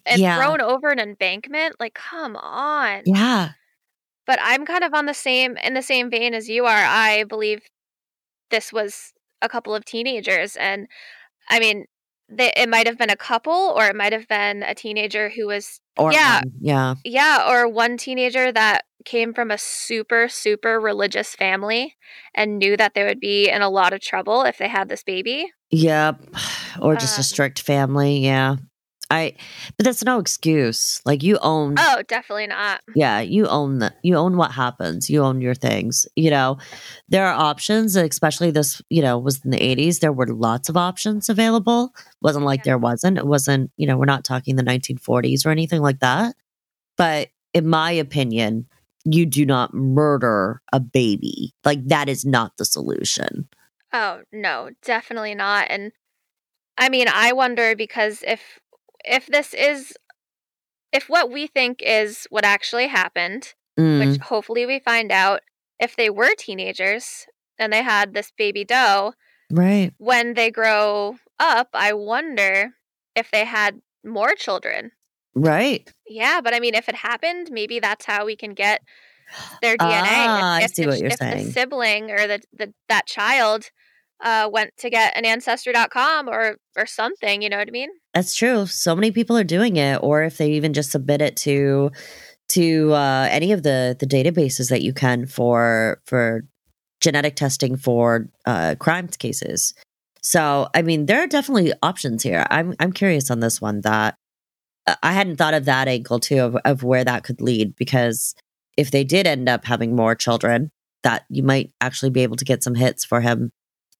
and 0.04 0.20
yeah. 0.20 0.36
thrown 0.36 0.60
over 0.60 0.90
an 0.90 0.98
embankment, 0.98 1.76
like 1.80 1.94
come 1.94 2.36
on. 2.36 3.02
yeah. 3.06 3.50
But 4.26 4.40
I'm 4.42 4.66
kind 4.66 4.82
of 4.82 4.92
on 4.92 5.06
the 5.06 5.14
same 5.14 5.56
in 5.58 5.74
the 5.74 5.82
same 5.82 6.10
vein 6.10 6.34
as 6.34 6.48
you 6.48 6.64
are. 6.66 6.84
I 6.84 7.24
believe 7.24 7.62
this 8.50 8.72
was 8.72 9.12
a 9.42 9.48
couple 9.48 9.74
of 9.74 9.84
teenagers 9.84 10.56
and 10.56 10.88
I 11.48 11.60
mean 11.60 11.84
they, 12.28 12.52
it 12.56 12.68
might 12.68 12.86
have 12.88 12.98
been 12.98 13.10
a 13.10 13.16
couple 13.16 13.52
or 13.76 13.86
it 13.86 13.94
might 13.94 14.12
have 14.12 14.26
been 14.26 14.62
a 14.64 14.74
teenager 14.74 15.28
who 15.30 15.46
was 15.46 15.80
Or 15.96 16.12
Yeah. 16.12 16.38
one, 16.38 16.52
yeah. 16.60 16.94
yeah 17.04 17.48
or 17.48 17.68
one 17.68 17.96
teenager 17.96 18.50
that 18.50 18.84
came 19.06 19.32
from 19.32 19.50
a 19.50 19.56
super 19.58 20.28
super 20.28 20.78
religious 20.78 21.34
family 21.34 21.96
and 22.34 22.58
knew 22.58 22.76
that 22.76 22.92
they 22.94 23.04
would 23.04 23.20
be 23.20 23.48
in 23.48 23.62
a 23.62 23.70
lot 23.70 23.92
of 23.94 24.00
trouble 24.00 24.42
if 24.42 24.58
they 24.58 24.68
had 24.68 24.88
this 24.90 25.02
baby 25.02 25.50
Yep. 25.70 26.20
Or 26.82 26.94
just 26.94 27.16
Um, 27.18 27.20
a 27.20 27.24
strict 27.24 27.60
family. 27.60 28.18
Yeah. 28.18 28.56
I 29.08 29.34
but 29.76 29.84
that's 29.84 30.04
no 30.04 30.18
excuse. 30.18 31.00
Like 31.06 31.22
you 31.22 31.38
own 31.40 31.76
oh 31.78 32.02
definitely 32.08 32.48
not 32.48 32.80
yeah, 32.96 33.20
you 33.20 33.46
own 33.46 33.78
the 33.78 33.94
you 34.02 34.16
own 34.16 34.36
what 34.36 34.50
happens. 34.50 35.08
You 35.08 35.22
own 35.22 35.40
your 35.40 35.54
things. 35.54 36.06
You 36.16 36.30
know, 36.30 36.58
there 37.08 37.24
are 37.26 37.34
options, 37.50 37.94
especially 37.94 38.50
this, 38.50 38.82
you 38.90 39.02
know, 39.02 39.16
was 39.16 39.44
in 39.44 39.52
the 39.52 39.58
80s. 39.60 40.00
There 40.00 40.12
were 40.12 40.26
lots 40.26 40.68
of 40.68 40.76
options 40.76 41.28
available. 41.28 41.94
Wasn't 42.20 42.44
like 42.44 42.60
Yeah. 42.60 42.70
there 42.70 42.78
wasn't. 42.78 43.16
It 43.16 43.26
wasn't, 43.26 43.70
you 43.76 43.86
know, 43.86 43.96
we're 43.96 44.06
not 44.06 44.24
talking 44.24 44.56
the 44.56 44.64
1940s 44.64 45.46
or 45.46 45.50
anything 45.50 45.82
like 45.82 46.00
that. 46.00 46.34
But 46.96 47.28
in 47.54 47.68
my 47.68 47.92
opinion, 47.92 48.66
you 49.06 49.26
do 49.26 49.46
not 49.46 49.72
murder 49.72 50.60
a 50.72 50.80
baby. 50.80 51.54
Like 51.64 51.86
that 51.86 52.08
is 52.08 52.24
not 52.24 52.56
the 52.56 52.64
solution. 52.64 53.48
Oh, 53.92 54.22
no, 54.32 54.70
definitely 54.82 55.34
not. 55.34 55.68
And 55.70 55.92
I 56.76 56.88
mean, 56.88 57.06
I 57.08 57.32
wonder 57.32 57.74
because 57.74 58.22
if 58.26 58.60
if 59.04 59.26
this 59.26 59.54
is 59.54 59.94
if 60.92 61.08
what 61.08 61.30
we 61.30 61.46
think 61.46 61.80
is 61.82 62.26
what 62.30 62.44
actually 62.44 62.88
happened, 62.88 63.54
Mm, 63.78 63.98
which 63.98 64.20
hopefully 64.20 64.64
we 64.64 64.78
find 64.78 65.12
out 65.12 65.42
if 65.78 65.96
they 65.96 66.08
were 66.08 66.34
teenagers 66.38 67.26
and 67.58 67.72
they 67.72 67.82
had 67.82 68.14
this 68.14 68.32
baby 68.36 68.64
doe, 68.64 69.12
right. 69.50 69.92
when 69.98 70.34
they 70.34 70.50
grow 70.50 71.16
up, 71.38 71.68
I 71.74 71.92
wonder 71.92 72.72
if 73.14 73.30
they 73.30 73.44
had 73.44 73.80
more 74.04 74.34
children. 74.34 74.92
Right. 75.36 75.88
Yeah, 76.08 76.40
but 76.42 76.54
I 76.54 76.60
mean, 76.60 76.74
if 76.74 76.88
it 76.88 76.94
happened, 76.94 77.50
maybe 77.50 77.78
that's 77.78 78.06
how 78.06 78.24
we 78.24 78.36
can 78.36 78.54
get 78.54 78.82
their 79.60 79.76
DNA. 79.76 79.80
Ah, 79.80 80.58
if, 80.58 80.64
I 80.64 80.66
see 80.68 80.82
the, 80.82 80.88
what 80.88 80.98
you're 80.98 81.08
if 81.08 81.18
saying. 81.18 81.46
the 81.46 81.52
sibling 81.52 82.10
or 82.10 82.26
the, 82.26 82.40
the 82.56 82.72
that 82.88 83.06
child 83.06 83.70
uh, 84.24 84.48
went 84.50 84.70
to 84.78 84.88
get 84.88 85.14
an 85.14 85.26
ancestry.com 85.26 86.28
or 86.28 86.56
or 86.74 86.86
something, 86.86 87.42
you 87.42 87.50
know 87.50 87.58
what 87.58 87.68
I 87.68 87.70
mean? 87.70 87.90
That's 88.14 88.34
true. 88.34 88.64
So 88.64 88.94
many 88.94 89.10
people 89.10 89.36
are 89.36 89.44
doing 89.44 89.76
it, 89.76 90.02
or 90.02 90.22
if 90.22 90.38
they 90.38 90.52
even 90.52 90.72
just 90.72 90.90
submit 90.90 91.20
it 91.20 91.36
to 91.38 91.90
to 92.50 92.92
uh, 92.94 93.28
any 93.30 93.52
of 93.52 93.62
the 93.62 93.94
the 94.00 94.06
databases 94.06 94.70
that 94.70 94.80
you 94.80 94.94
can 94.94 95.26
for 95.26 96.00
for 96.06 96.44
genetic 97.02 97.36
testing 97.36 97.76
for 97.76 98.30
uh, 98.46 98.74
crime 98.78 99.08
cases. 99.08 99.74
So, 100.22 100.68
I 100.74 100.80
mean, 100.80 101.06
there 101.06 101.22
are 101.22 101.26
definitely 101.26 101.74
options 101.82 102.22
here. 102.22 102.46
I'm 102.48 102.74
I'm 102.80 102.92
curious 102.92 103.30
on 103.30 103.40
this 103.40 103.60
one 103.60 103.82
that 103.82 104.16
I 105.02 105.12
hadn't 105.12 105.36
thought 105.36 105.54
of 105.54 105.64
that 105.64 105.88
angle 105.88 106.20
too 106.20 106.40
of, 106.40 106.56
of 106.64 106.82
where 106.82 107.04
that 107.04 107.24
could 107.24 107.40
lead 107.40 107.74
because 107.76 108.34
if 108.76 108.90
they 108.90 109.04
did 109.04 109.26
end 109.26 109.48
up 109.48 109.64
having 109.64 109.96
more 109.96 110.14
children, 110.14 110.70
that 111.02 111.24
you 111.28 111.42
might 111.42 111.72
actually 111.80 112.10
be 112.10 112.22
able 112.22 112.36
to 112.36 112.44
get 112.44 112.62
some 112.62 112.74
hits 112.74 113.04
for 113.04 113.20
him 113.20 113.50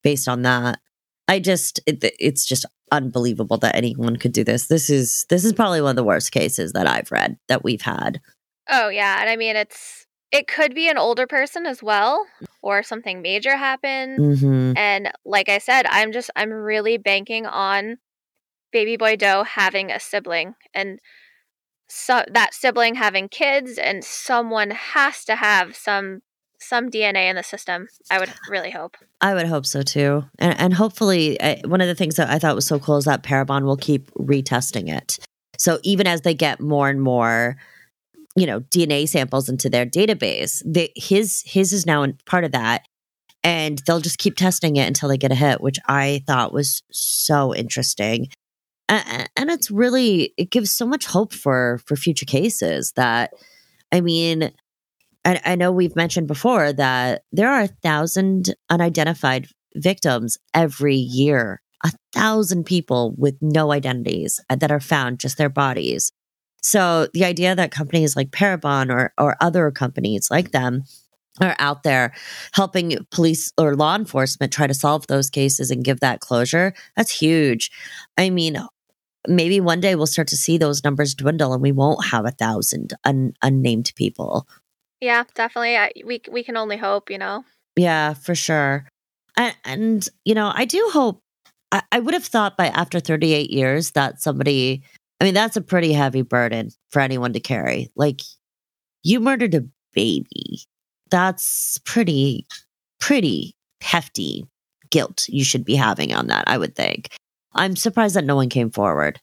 based 0.03 0.27
on 0.27 0.43
that. 0.43 0.79
I 1.27 1.39
just 1.39 1.79
it, 1.85 2.03
it's 2.19 2.45
just 2.45 2.65
unbelievable 2.91 3.57
that 3.57 3.75
anyone 3.75 4.15
could 4.15 4.31
do 4.31 4.43
this. 4.43 4.67
This 4.67 4.89
is 4.89 5.25
this 5.29 5.43
is 5.43 5.53
probably 5.53 5.81
one 5.81 5.91
of 5.91 5.95
the 5.95 6.03
worst 6.03 6.31
cases 6.31 6.73
that 6.73 6.87
I've 6.87 7.11
read 7.11 7.37
that 7.49 7.63
we've 7.63 7.81
had. 7.81 8.21
Oh 8.69 8.89
yeah, 8.89 9.19
and 9.19 9.29
I 9.29 9.35
mean 9.35 9.55
it's 9.55 10.05
it 10.31 10.47
could 10.47 10.73
be 10.75 10.89
an 10.89 10.97
older 10.97 11.27
person 11.27 11.65
as 11.65 11.81
well 11.81 12.25
or 12.61 12.83
something 12.83 13.21
major 13.21 13.55
happened. 13.55 14.39
hmm 14.39 14.73
And 14.75 15.11
like 15.25 15.49
I 15.49 15.57
said, 15.57 15.85
I'm 15.89 16.11
just 16.11 16.29
I'm 16.35 16.51
really 16.51 16.97
banking 16.97 17.45
on 17.45 17.97
baby 18.71 18.97
boy 18.97 19.15
Doe 19.15 19.43
having 19.43 19.91
a 19.91 19.99
sibling 19.99 20.55
and 20.73 20.99
so 21.89 22.23
that 22.31 22.53
sibling 22.53 22.95
having 22.95 23.29
kids 23.29 23.77
and 23.77 24.03
someone 24.03 24.71
has 24.71 25.23
to 25.25 25.35
have 25.35 25.75
some 25.75 26.21
some 26.59 26.89
DNA 26.89 27.29
in 27.29 27.35
the 27.35 27.43
system. 27.43 27.87
I 28.09 28.19
would 28.19 28.31
really 28.49 28.71
hope. 28.71 28.97
I 29.21 29.33
would 29.33 29.47
hope 29.47 29.65
so 29.65 29.81
too, 29.81 30.25
and 30.39 30.59
and 30.59 30.73
hopefully 30.73 31.39
uh, 31.39 31.67
one 31.67 31.81
of 31.81 31.87
the 31.87 31.95
things 31.95 32.15
that 32.15 32.29
I 32.29 32.39
thought 32.39 32.55
was 32.55 32.67
so 32.67 32.79
cool 32.79 32.97
is 32.97 33.05
that 33.05 33.23
Parabon 33.23 33.63
will 33.63 33.77
keep 33.77 34.11
retesting 34.13 34.93
it. 34.93 35.19
So 35.57 35.79
even 35.83 36.07
as 36.07 36.21
they 36.21 36.33
get 36.33 36.59
more 36.59 36.87
and 36.89 37.01
more, 37.01 37.57
you 38.35 38.45
know, 38.45 38.59
DNA 38.59 39.07
samples 39.07 39.49
into 39.49 39.69
their 39.69 39.85
database, 39.85 40.61
they, 40.65 40.91
his 40.95 41.43
his 41.45 41.73
is 41.73 41.85
now 41.85 42.03
in 42.03 42.17
part 42.25 42.43
of 42.43 42.51
that, 42.51 42.85
and 43.43 43.79
they'll 43.79 44.01
just 44.01 44.19
keep 44.19 44.35
testing 44.35 44.75
it 44.75 44.87
until 44.87 45.09
they 45.09 45.17
get 45.17 45.31
a 45.31 45.35
hit, 45.35 45.61
which 45.61 45.79
I 45.87 46.23
thought 46.27 46.53
was 46.53 46.83
so 46.91 47.55
interesting. 47.55 48.27
And, 48.89 49.49
it's 49.49 49.71
really 49.71 50.33
it 50.37 50.51
gives 50.51 50.71
so 50.71 50.85
much 50.85 51.05
hope 51.05 51.33
for 51.33 51.79
for 51.85 51.95
future 51.95 52.25
cases 52.25 52.93
that 52.95 53.31
I 53.91 54.01
mean 54.01 54.51
I, 55.25 55.41
I 55.45 55.55
know 55.55 55.71
we've 55.71 55.95
mentioned 55.95 56.27
before 56.27 56.73
that 56.73 57.23
there 57.31 57.49
are 57.49 57.61
a 57.61 57.67
thousand 57.67 58.55
unidentified 58.69 59.47
victims 59.75 60.37
every 60.53 60.95
year, 60.95 61.61
a 61.83 61.91
thousand 62.13 62.65
people 62.65 63.13
with 63.17 63.35
no 63.41 63.71
identities 63.71 64.39
uh, 64.49 64.55
that 64.55 64.71
are 64.71 64.79
found, 64.79 65.19
just 65.19 65.37
their 65.37 65.49
bodies. 65.49 66.11
So 66.61 67.07
the 67.13 67.25
idea 67.25 67.55
that 67.55 67.71
companies 67.71 68.15
like 68.15 68.31
Parabon 68.31 68.91
or, 68.91 69.13
or 69.17 69.37
other 69.39 69.69
companies 69.71 70.29
like 70.31 70.51
them 70.51 70.83
are 71.39 71.55
out 71.59 71.83
there 71.83 72.13
helping 72.53 72.97
police 73.11 73.51
or 73.57 73.75
law 73.75 73.95
enforcement 73.95 74.51
try 74.51 74.65
to 74.65 74.73
solve 74.73 75.07
those 75.07 75.29
cases 75.29 75.69
and 75.69 75.83
give 75.83 75.99
that 75.99 76.19
closure, 76.19 76.73
that's 76.95 77.11
huge. 77.11 77.69
I 78.17 78.29
mean, 78.29 78.57
maybe 79.27 79.59
one 79.59 79.79
day 79.79 79.95
we'll 79.95 80.07
start 80.07 80.27
to 80.29 80.37
see 80.37 80.57
those 80.57 80.83
numbers 80.83 81.15
dwindle 81.15 81.53
and 81.53 81.61
we 81.61 81.71
won't 81.71 82.05
have 82.05 82.25
a 82.25 82.31
thousand 82.31 82.93
un- 83.03 83.33
unnamed 83.41 83.91
people. 83.95 84.47
Yeah, 85.01 85.23
definitely. 85.35 85.77
I, 85.77 85.91
we 86.05 86.21
we 86.31 86.43
can 86.43 86.57
only 86.57 86.77
hope, 86.77 87.09
you 87.09 87.17
know. 87.17 87.43
Yeah, 87.75 88.13
for 88.13 88.35
sure. 88.35 88.87
And, 89.37 89.55
and 89.63 90.09
you 90.25 90.33
know, 90.33 90.51
I 90.53 90.65
do 90.65 90.89
hope. 90.91 91.21
I, 91.71 91.83
I 91.91 91.99
would 91.99 92.13
have 92.13 92.25
thought 92.25 92.57
by 92.57 92.67
after 92.67 92.99
38 92.99 93.49
years 93.51 93.91
that 93.91 94.21
somebody. 94.21 94.83
I 95.19 95.23
mean, 95.23 95.33
that's 95.33 95.57
a 95.57 95.61
pretty 95.61 95.93
heavy 95.93 96.21
burden 96.21 96.69
for 96.91 96.99
anyone 96.99 97.33
to 97.33 97.39
carry. 97.39 97.89
Like, 97.95 98.21
you 99.03 99.19
murdered 99.19 99.55
a 99.55 99.65
baby. 99.93 100.61
That's 101.09 101.79
pretty, 101.85 102.45
pretty 102.99 103.55
hefty 103.81 104.45
guilt 104.91 105.27
you 105.27 105.43
should 105.43 105.65
be 105.65 105.75
having 105.75 106.13
on 106.13 106.27
that. 106.27 106.43
I 106.47 106.57
would 106.57 106.75
think. 106.75 107.09
I'm 107.57 107.75
surprised 107.75 108.15
that 108.15 108.25
no 108.25 108.35
one 108.35 108.49
came 108.49 108.71
forward 108.71 109.19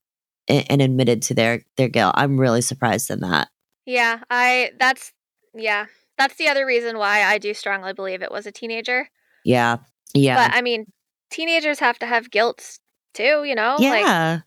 and, 0.48 0.66
and 0.70 0.82
admitted 0.82 1.22
to 1.22 1.34
their 1.34 1.62
their 1.76 1.88
guilt. 1.88 2.14
I'm 2.16 2.38
really 2.38 2.60
surprised 2.60 3.10
in 3.10 3.20
that. 3.20 3.48
Yeah, 3.86 4.20
I 4.30 4.72
that's 4.78 5.12
yeah. 5.54 5.86
That's 6.16 6.36
the 6.36 6.48
other 6.48 6.64
reason 6.64 6.96
why 6.96 7.24
I 7.24 7.38
do 7.38 7.54
strongly 7.54 7.92
believe 7.92 8.22
it 8.22 8.30
was 8.30 8.46
a 8.46 8.52
teenager. 8.52 9.08
Yeah, 9.44 9.78
yeah. 10.14 10.48
But 10.48 10.56
I 10.56 10.62
mean, 10.62 10.86
teenagers 11.30 11.80
have 11.80 11.98
to 11.98 12.06
have 12.06 12.30
guilt 12.30 12.78
too, 13.14 13.44
you 13.44 13.54
know? 13.54 13.76
Like 13.78 14.02
Yeah. 14.04 14.40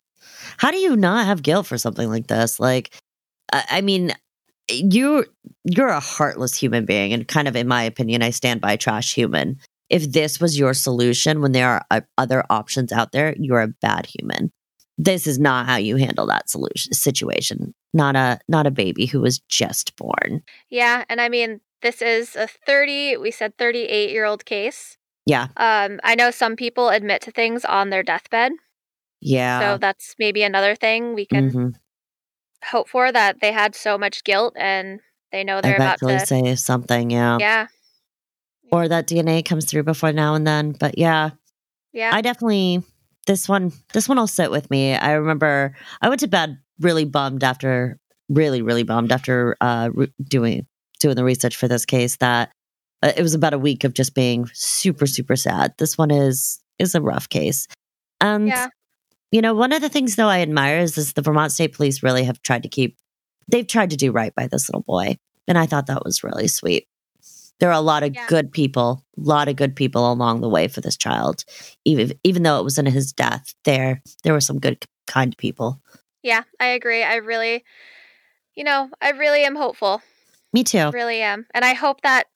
How 0.57 0.71
do 0.71 0.77
you 0.77 0.95
not 0.95 1.25
have 1.25 1.43
guilt 1.43 1.67
for 1.67 1.77
something 1.77 2.09
like 2.09 2.27
this? 2.27 2.59
Like, 2.59 2.95
I 3.51 3.63
I 3.69 3.81
mean, 3.81 4.13
you 4.69 5.25
you're 5.63 5.87
a 5.87 5.99
heartless 5.99 6.55
human 6.55 6.85
being, 6.85 7.13
and 7.13 7.27
kind 7.27 7.47
of, 7.47 7.55
in 7.55 7.67
my 7.67 7.83
opinion, 7.83 8.21
I 8.21 8.31
stand 8.31 8.61
by 8.61 8.75
trash 8.75 9.13
human. 9.13 9.59
If 9.89 10.11
this 10.11 10.39
was 10.39 10.57
your 10.59 10.73
solution 10.73 11.41
when 11.41 11.51
there 11.53 11.69
are 11.69 11.85
uh, 11.89 12.01
other 12.17 12.43
options 12.49 12.91
out 12.91 13.11
there, 13.11 13.35
you're 13.37 13.61
a 13.61 13.67
bad 13.67 14.05
human. 14.07 14.51
This 14.97 15.27
is 15.27 15.37
not 15.39 15.65
how 15.67 15.75
you 15.77 15.95
handle 15.95 16.25
that 16.27 16.49
solution 16.49 16.93
situation. 16.93 17.73
Not 17.93 18.15
a 18.15 18.39
not 18.47 18.67
a 18.67 18.71
baby 18.71 19.05
who 19.05 19.21
was 19.21 19.39
just 19.47 19.95
born. 19.95 20.41
Yeah, 20.69 21.05
and 21.09 21.21
I 21.21 21.29
mean, 21.29 21.61
this 21.81 22.01
is 22.01 22.35
a 22.35 22.47
30, 22.65 23.17
we 23.17 23.31
said 23.31 23.57
38 23.57 24.09
year 24.11 24.25
old 24.25 24.43
case. 24.45 24.97
Yeah, 25.25 25.47
Um, 25.57 25.99
I 26.03 26.15
know 26.15 26.31
some 26.31 26.55
people 26.55 26.89
admit 26.89 27.21
to 27.23 27.31
things 27.31 27.63
on 27.65 27.89
their 27.89 28.01
deathbed. 28.03 28.53
yeah. 29.21 29.59
So 29.73 29.77
that's 29.77 30.15
maybe 30.17 30.41
another 30.43 30.73
thing 30.75 31.13
we 31.13 31.25
can 31.25 31.51
Mhm. 31.51 31.73
hope 32.65 32.89
for 32.89 33.11
that 33.11 33.39
they 33.41 33.51
had 33.51 33.75
so 33.75 33.97
much 33.97 34.23
guilt 34.23 34.53
and 34.57 34.99
they 35.31 35.43
know 35.43 35.61
they're 35.61 35.75
about 35.75 35.99
to. 35.99 36.19
say 36.25 36.55
something. 36.55 37.11
Yeah. 37.11 37.37
Yeah, 37.39 37.67
Or 38.71 38.87
that 38.87 39.07
DNA 39.07 39.43
comes 39.45 39.65
through 39.65 39.83
before 39.83 40.11
now 40.11 40.35
and 40.35 40.45
then. 40.45 40.71
But 40.71 40.97
yeah, 40.97 41.31
yeah. 41.93 42.11
I 42.13 42.21
definitely 42.21 42.83
this 43.25 43.47
one 43.47 43.71
this 43.93 44.09
one 44.09 44.17
will 44.17 44.27
sit 44.27 44.51
with 44.51 44.69
me. 44.71 44.95
I 44.95 45.13
remember 45.13 45.75
I 46.01 46.09
went 46.09 46.21
to 46.21 46.27
bed 46.27 46.57
really 46.79 47.05
bummed 47.05 47.43
after 47.43 47.99
really 48.29 48.61
really 48.61 48.83
bummed 48.83 49.11
after 49.11 49.55
uh 49.61 49.89
re- 49.93 50.13
doing 50.21 50.67
doing 50.99 51.15
the 51.15 51.23
research 51.23 51.55
for 51.55 51.67
this 51.67 51.85
case 51.85 52.17
that 52.17 52.51
uh, 53.03 53.11
it 53.15 53.21
was 53.21 53.33
about 53.33 53.53
a 53.53 53.59
week 53.59 53.83
of 53.83 53.93
just 53.93 54.15
being 54.15 54.49
super 54.53 55.05
super 55.05 55.35
sad. 55.35 55.73
This 55.77 55.97
one 55.97 56.11
is 56.11 56.59
is 56.79 56.95
a 56.95 57.01
rough 57.01 57.29
case. 57.29 57.67
And 58.19 58.47
yeah. 58.47 58.67
you 59.31 59.41
know, 59.41 59.53
one 59.53 59.73
of 59.73 59.81
the 59.81 59.89
things 59.89 60.15
though 60.15 60.29
I 60.29 60.41
admire 60.41 60.79
is 60.79 60.95
this 60.95 61.13
the 61.13 61.21
Vermont 61.21 61.51
State 61.51 61.73
Police 61.73 62.03
really 62.03 62.23
have 62.23 62.41
tried 62.41 62.63
to 62.63 62.69
keep 62.69 62.97
they've 63.47 63.67
tried 63.67 63.91
to 63.91 63.97
do 63.97 64.11
right 64.11 64.33
by 64.35 64.47
this 64.47 64.69
little 64.69 64.83
boy. 64.83 65.17
And 65.47 65.57
I 65.57 65.65
thought 65.65 65.87
that 65.87 66.03
was 66.03 66.23
really 66.23 66.47
sweet. 66.47 66.87
There 67.59 67.69
are 67.69 67.73
a 67.73 67.81
lot 67.81 68.03
of 68.03 68.13
Yeah. 68.13 68.27
good 68.27 68.51
people, 68.51 69.03
a 69.17 69.21
lot 69.21 69.47
of 69.47 69.55
good 69.55 69.75
people 69.75 70.11
along 70.11 70.41
the 70.41 70.49
way 70.49 70.67
for 70.67 70.81
this 70.81 70.95
child. 70.97 71.43
Even 71.85 72.13
even 72.23 72.43
though 72.43 72.59
it 72.59 72.63
was 72.63 72.77
in 72.77 72.85
his 72.85 73.11
death, 73.13 73.53
there 73.63 74.01
there 74.23 74.33
were 74.33 74.41
some 74.41 74.59
good 74.59 74.85
kind 75.07 75.35
people. 75.37 75.81
Yeah, 76.23 76.43
I 76.59 76.67
agree. 76.67 77.03
I 77.03 77.15
really, 77.15 77.63
you 78.55 78.63
know, 78.63 78.89
I 79.01 79.11
really 79.11 79.43
am 79.43 79.55
hopeful. 79.55 80.01
Me 80.53 80.63
too. 80.63 80.89
Really 80.91 81.21
am. 81.21 81.45
And 81.53 81.63
I 81.65 81.73
hope 81.73 82.01
that 82.01 82.27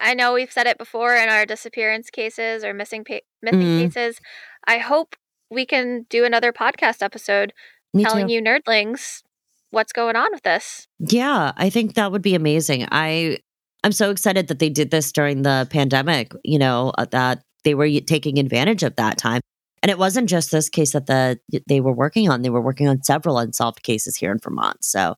I 0.00 0.14
know 0.14 0.32
we've 0.34 0.50
said 0.52 0.66
it 0.66 0.78
before 0.78 1.14
in 1.14 1.28
our 1.28 1.46
disappearance 1.46 2.10
cases 2.10 2.64
or 2.64 2.74
missing 2.74 3.04
pa- 3.04 3.20
missing 3.42 3.60
Mhm. 3.60 3.80
cases. 3.92 4.20
I 4.66 4.78
hope 4.78 5.14
we 5.50 5.66
can 5.66 6.06
do 6.08 6.24
another 6.24 6.52
podcast 6.52 7.02
episode 7.02 7.52
Me 7.92 8.02
telling 8.04 8.28
too. 8.28 8.34
you 8.34 8.42
nerdlings 8.42 9.22
what's 9.70 9.92
going 9.92 10.16
on 10.16 10.28
with 10.32 10.42
this. 10.42 10.88
Yeah, 10.98 11.52
I 11.56 11.70
think 11.70 11.94
that 11.94 12.10
would 12.12 12.22
be 12.22 12.34
amazing. 12.34 12.86
I 12.90 13.38
I'm 13.84 13.92
so 13.92 14.10
excited 14.10 14.48
that 14.48 14.58
they 14.58 14.70
did 14.70 14.90
this 14.90 15.12
during 15.12 15.42
the 15.42 15.68
pandemic, 15.70 16.32
you 16.42 16.58
know, 16.58 16.92
uh, 16.96 17.04
that 17.10 17.42
they 17.64 17.74
were 17.74 17.88
taking 18.00 18.38
advantage 18.38 18.82
of 18.82 18.96
that 18.96 19.18
time. 19.18 19.40
And 19.82 19.90
it 19.90 19.98
wasn't 19.98 20.30
just 20.30 20.50
this 20.50 20.70
case 20.70 20.92
that 20.92 21.06
the 21.06 21.38
they 21.68 21.80
were 21.80 21.92
working 21.92 22.30
on. 22.30 22.40
They 22.40 22.48
were 22.48 22.62
working 22.62 22.88
on 22.88 23.02
several 23.02 23.38
unsolved 23.38 23.82
cases 23.82 24.16
here 24.16 24.32
in 24.32 24.38
Vermont. 24.38 24.82
So, 24.82 25.16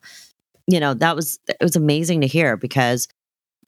you 0.67 0.81
know, 0.81 0.93
that 0.95 1.15
was 1.15 1.39
it 1.47 1.57
was 1.61 1.77
amazing 1.77 2.19
to 2.21 2.27
hear 2.27 2.57
because 2.57 3.07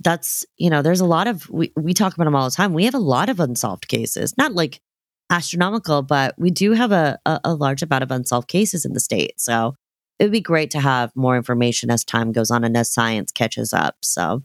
that's, 0.01 0.45
you 0.57 0.69
know, 0.69 0.81
there's 0.81 0.99
a 0.99 1.05
lot 1.05 1.27
of 1.27 1.49
we 1.49 1.71
we 1.77 1.93
talk 1.93 2.13
about 2.13 2.25
them 2.25 2.35
all 2.35 2.49
the 2.49 2.55
time. 2.55 2.73
We 2.73 2.83
have 2.83 2.93
a 2.93 2.99
lot 2.99 3.29
of 3.29 3.39
unsolved 3.39 3.87
cases. 3.87 4.37
Not 4.37 4.53
like 4.53 4.81
astronomical, 5.29 6.01
but 6.01 6.35
we 6.37 6.51
do 6.51 6.73
have 6.73 6.91
a, 6.91 7.17
a, 7.25 7.39
a 7.45 7.53
large 7.53 7.81
amount 7.81 8.03
of 8.03 8.11
unsolved 8.11 8.49
cases 8.49 8.83
in 8.83 8.91
the 8.91 8.99
state. 8.99 9.39
So 9.39 9.75
it 10.17 10.25
would 10.25 10.31
be 10.33 10.41
great 10.41 10.71
to 10.71 10.81
have 10.81 11.15
more 11.15 11.37
information 11.37 11.89
as 11.89 12.03
time 12.03 12.33
goes 12.33 12.51
on 12.51 12.65
and 12.65 12.75
as 12.75 12.91
science 12.91 13.31
catches 13.31 13.71
up. 13.71 13.95
So 14.01 14.43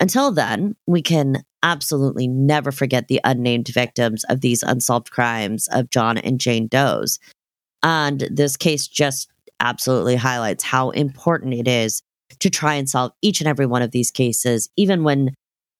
until 0.00 0.32
then, 0.32 0.76
we 0.86 1.02
can 1.02 1.44
absolutely 1.62 2.26
never 2.26 2.72
forget 2.72 3.08
the 3.08 3.20
unnamed 3.22 3.68
victims 3.68 4.24
of 4.24 4.40
these 4.40 4.62
unsolved 4.62 5.10
crimes 5.10 5.68
of 5.72 5.90
John 5.90 6.16
and 6.18 6.40
Jane 6.40 6.66
Doe's. 6.66 7.18
And 7.82 8.26
this 8.30 8.56
case 8.56 8.88
just 8.88 9.30
absolutely 9.60 10.16
highlights 10.16 10.64
how 10.64 10.90
important 10.90 11.54
it 11.54 11.68
is 11.68 12.02
to 12.38 12.50
try 12.50 12.74
and 12.74 12.88
solve 12.88 13.12
each 13.22 13.40
and 13.40 13.48
every 13.48 13.66
one 13.66 13.82
of 13.82 13.90
these 13.90 14.10
cases, 14.10 14.70
even 14.76 15.04
when 15.04 15.34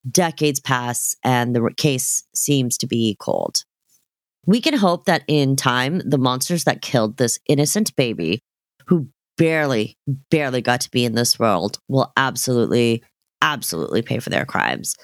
decades 0.09 0.59
pass 0.59 1.15
and 1.23 1.55
the 1.55 1.69
case 1.77 2.23
seems 2.33 2.77
to 2.77 2.87
be 2.87 3.15
cold. 3.19 3.63
We 4.45 4.61
can 4.61 4.73
hope 4.75 5.05
that 5.05 5.23
in 5.27 5.55
time, 5.55 6.01
the 6.03 6.17
monsters 6.17 6.63
that 6.63 6.81
killed 6.81 7.17
this 7.17 7.39
innocent 7.47 7.95
baby, 7.95 8.39
who 8.87 9.07
barely, 9.37 9.97
barely 10.29 10.61
got 10.61 10.81
to 10.81 10.91
be 10.91 11.05
in 11.05 11.13
this 11.13 11.37
world, 11.37 11.79
will 11.87 12.11
absolutely, 12.17 13.03
absolutely 13.41 14.01
pay 14.01 14.19
for 14.19 14.29
their 14.29 14.45
crimes. 14.45 14.95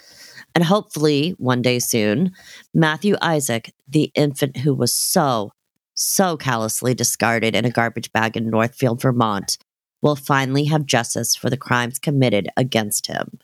And 0.56 0.64
hopefully, 0.64 1.36
one 1.38 1.62
day 1.62 1.80
soon, 1.80 2.32
Matthew 2.74 3.16
Isaac, 3.22 3.74
the 3.88 4.12
infant 4.16 4.58
who 4.58 4.74
was 4.74 4.94
so, 4.94 5.52
so 5.94 6.38
callously 6.38 6.94
discarded 6.94 7.56
in 7.56 7.66
a 7.66 7.70
garbage 7.70 8.12
bag 8.12 8.36
in 8.38 8.50
Northfield, 8.50 9.02
Vermont, 9.02 9.58
will 10.02 10.16
finally 10.16 10.66
have 10.66 10.86
justice 10.86 11.36
for 11.36 11.50
the 11.50 11.58
crimes 11.58 12.00
committed 12.00 12.50
against 12.58 13.08
him. 13.08 13.40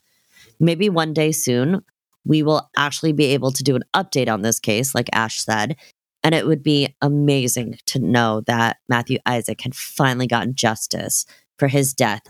Maybe 0.59 0.89
one 0.89 1.13
day 1.13 1.31
soon, 1.31 1.83
we 2.25 2.41
will 2.41 2.69
actually 2.77 3.11
be 3.11 3.25
able 3.25 3.51
to 3.51 3.63
do 3.63 3.75
an 3.75 3.83
update 3.93 4.31
on 4.31 4.41
this 4.41 4.59
case, 4.59 4.95
like 4.95 5.09
Ash 5.13 5.41
said. 5.41 5.75
And 6.23 6.33
it 6.33 6.47
would 6.47 6.63
be 6.63 6.95
amazing 7.01 7.77
to 7.87 7.99
know 7.99 8.41
that 8.47 8.77
Matthew 8.87 9.17
Isaac 9.25 9.61
had 9.61 9.75
finally 9.75 10.25
gotten 10.25 10.55
justice 10.55 11.25
for 11.59 11.67
his 11.67 11.93
death 11.93 12.21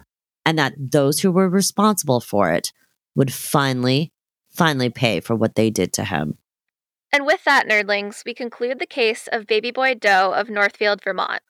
and 0.45 0.57
that 0.57 0.73
those 0.77 1.21
who 1.21 1.31
were 1.31 1.49
responsible 1.49 2.19
for 2.19 2.51
it 2.51 2.71
would 3.15 3.31
finally, 3.33 4.11
finally 4.49 4.89
pay 4.89 5.19
for 5.19 5.35
what 5.35 5.55
they 5.55 5.69
did 5.69 5.93
to 5.93 6.03
him. 6.03 6.37
And 7.11 7.25
with 7.25 7.43
that, 7.43 7.67
nerdlings, 7.67 8.25
we 8.25 8.33
conclude 8.33 8.79
the 8.79 8.87
case 8.87 9.27
of 9.31 9.45
baby 9.45 9.71
boy 9.71 9.93
Doe 9.93 10.33
of 10.33 10.49
Northfield, 10.49 11.03
Vermont, 11.03 11.41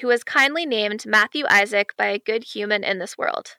who 0.00 0.06
was 0.06 0.22
kindly 0.22 0.64
named 0.64 1.04
Matthew 1.04 1.44
Isaac 1.50 1.96
by 1.96 2.06
a 2.06 2.18
good 2.18 2.44
human 2.44 2.84
in 2.84 2.98
this 2.98 3.18
world. 3.18 3.56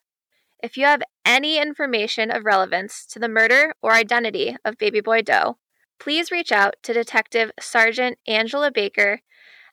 If 0.64 0.78
you 0.78 0.86
have 0.86 1.02
any 1.26 1.60
information 1.60 2.32
of 2.32 2.46
relevance 2.46 3.06
to 3.08 3.20
the 3.20 3.28
murder 3.28 3.74
or 3.82 3.92
identity 3.94 4.56
of 4.64 4.78
baby 4.78 5.02
boy 5.02 5.24
Doe, 5.24 5.58
please 6.00 6.32
reach 6.32 6.52
out 6.52 6.76
to 6.84 6.94
Detective 6.94 7.52
Sergeant 7.60 8.18
Angela 8.28 8.72
Baker 8.72 9.22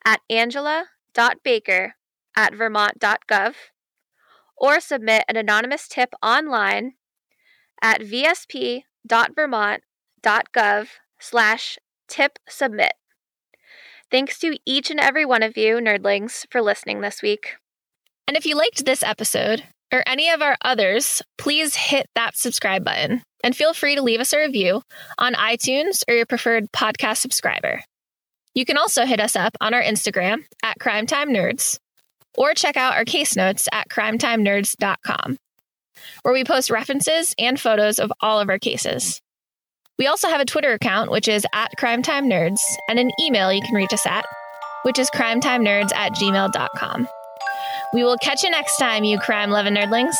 at 0.04 0.20
angela.baker 0.28 1.94
at 2.36 2.54
vermont.gov 2.54 3.54
or 4.60 4.80
submit 4.80 5.24
an 5.28 5.36
anonymous 5.36 5.88
tip 5.88 6.14
online 6.22 6.94
at 7.82 8.00
vsp.vermont.gov 8.00 10.88
slash 11.20 11.78
tip 12.08 12.38
submit. 12.48 12.92
Thanks 14.10 14.38
to 14.40 14.58
each 14.64 14.90
and 14.90 14.98
every 14.98 15.26
one 15.26 15.42
of 15.42 15.56
you, 15.56 15.76
nerdlings, 15.76 16.46
for 16.50 16.62
listening 16.62 17.00
this 17.00 17.22
week. 17.22 17.56
And 18.26 18.36
if 18.36 18.46
you 18.46 18.56
liked 18.56 18.84
this 18.84 19.02
episode 19.02 19.64
or 19.92 20.02
any 20.06 20.30
of 20.30 20.42
our 20.42 20.56
others, 20.62 21.22
please 21.36 21.74
hit 21.74 22.06
that 22.14 22.36
subscribe 22.36 22.84
button 22.84 23.22
and 23.44 23.54
feel 23.54 23.74
free 23.74 23.94
to 23.94 24.02
leave 24.02 24.20
us 24.20 24.32
a 24.32 24.38
review 24.38 24.82
on 25.18 25.34
iTunes 25.34 26.02
or 26.08 26.14
your 26.14 26.26
preferred 26.26 26.72
podcast 26.72 27.18
subscriber. 27.18 27.82
You 28.54 28.64
can 28.64 28.78
also 28.78 29.04
hit 29.04 29.20
us 29.20 29.36
up 29.36 29.56
on 29.60 29.74
our 29.74 29.82
Instagram 29.82 30.44
at 30.62 30.80
Crime 30.80 31.06
Time 31.06 31.28
Nerds 31.28 31.78
or 32.38 32.54
check 32.54 32.76
out 32.76 32.94
our 32.94 33.04
case 33.04 33.36
notes 33.36 33.68
at 33.72 33.88
crimetimenerds.com, 33.90 35.38
where 36.22 36.32
we 36.32 36.44
post 36.44 36.70
references 36.70 37.34
and 37.38 37.60
photos 37.60 37.98
of 37.98 38.12
all 38.20 38.40
of 38.40 38.48
our 38.48 38.58
cases. 38.58 39.20
We 39.98 40.06
also 40.06 40.28
have 40.28 40.40
a 40.40 40.44
Twitter 40.44 40.72
account, 40.72 41.10
which 41.10 41.26
is 41.26 41.44
at 41.52 41.72
Crime 41.76 42.02
Time 42.02 42.30
Nerds, 42.30 42.60
and 42.88 43.00
an 43.00 43.10
email 43.20 43.52
you 43.52 43.60
can 43.62 43.74
reach 43.74 43.92
us 43.92 44.06
at, 44.06 44.24
which 44.84 44.98
is 44.98 45.10
crimetimenerds 45.10 45.92
at 45.92 46.12
gmail.com. 46.12 47.08
We 47.92 48.04
will 48.04 48.16
catch 48.18 48.44
you 48.44 48.50
next 48.50 48.76
time, 48.76 49.02
you 49.02 49.18
crime 49.18 49.50
loving 49.50 49.74
nerdlings. 49.74 50.14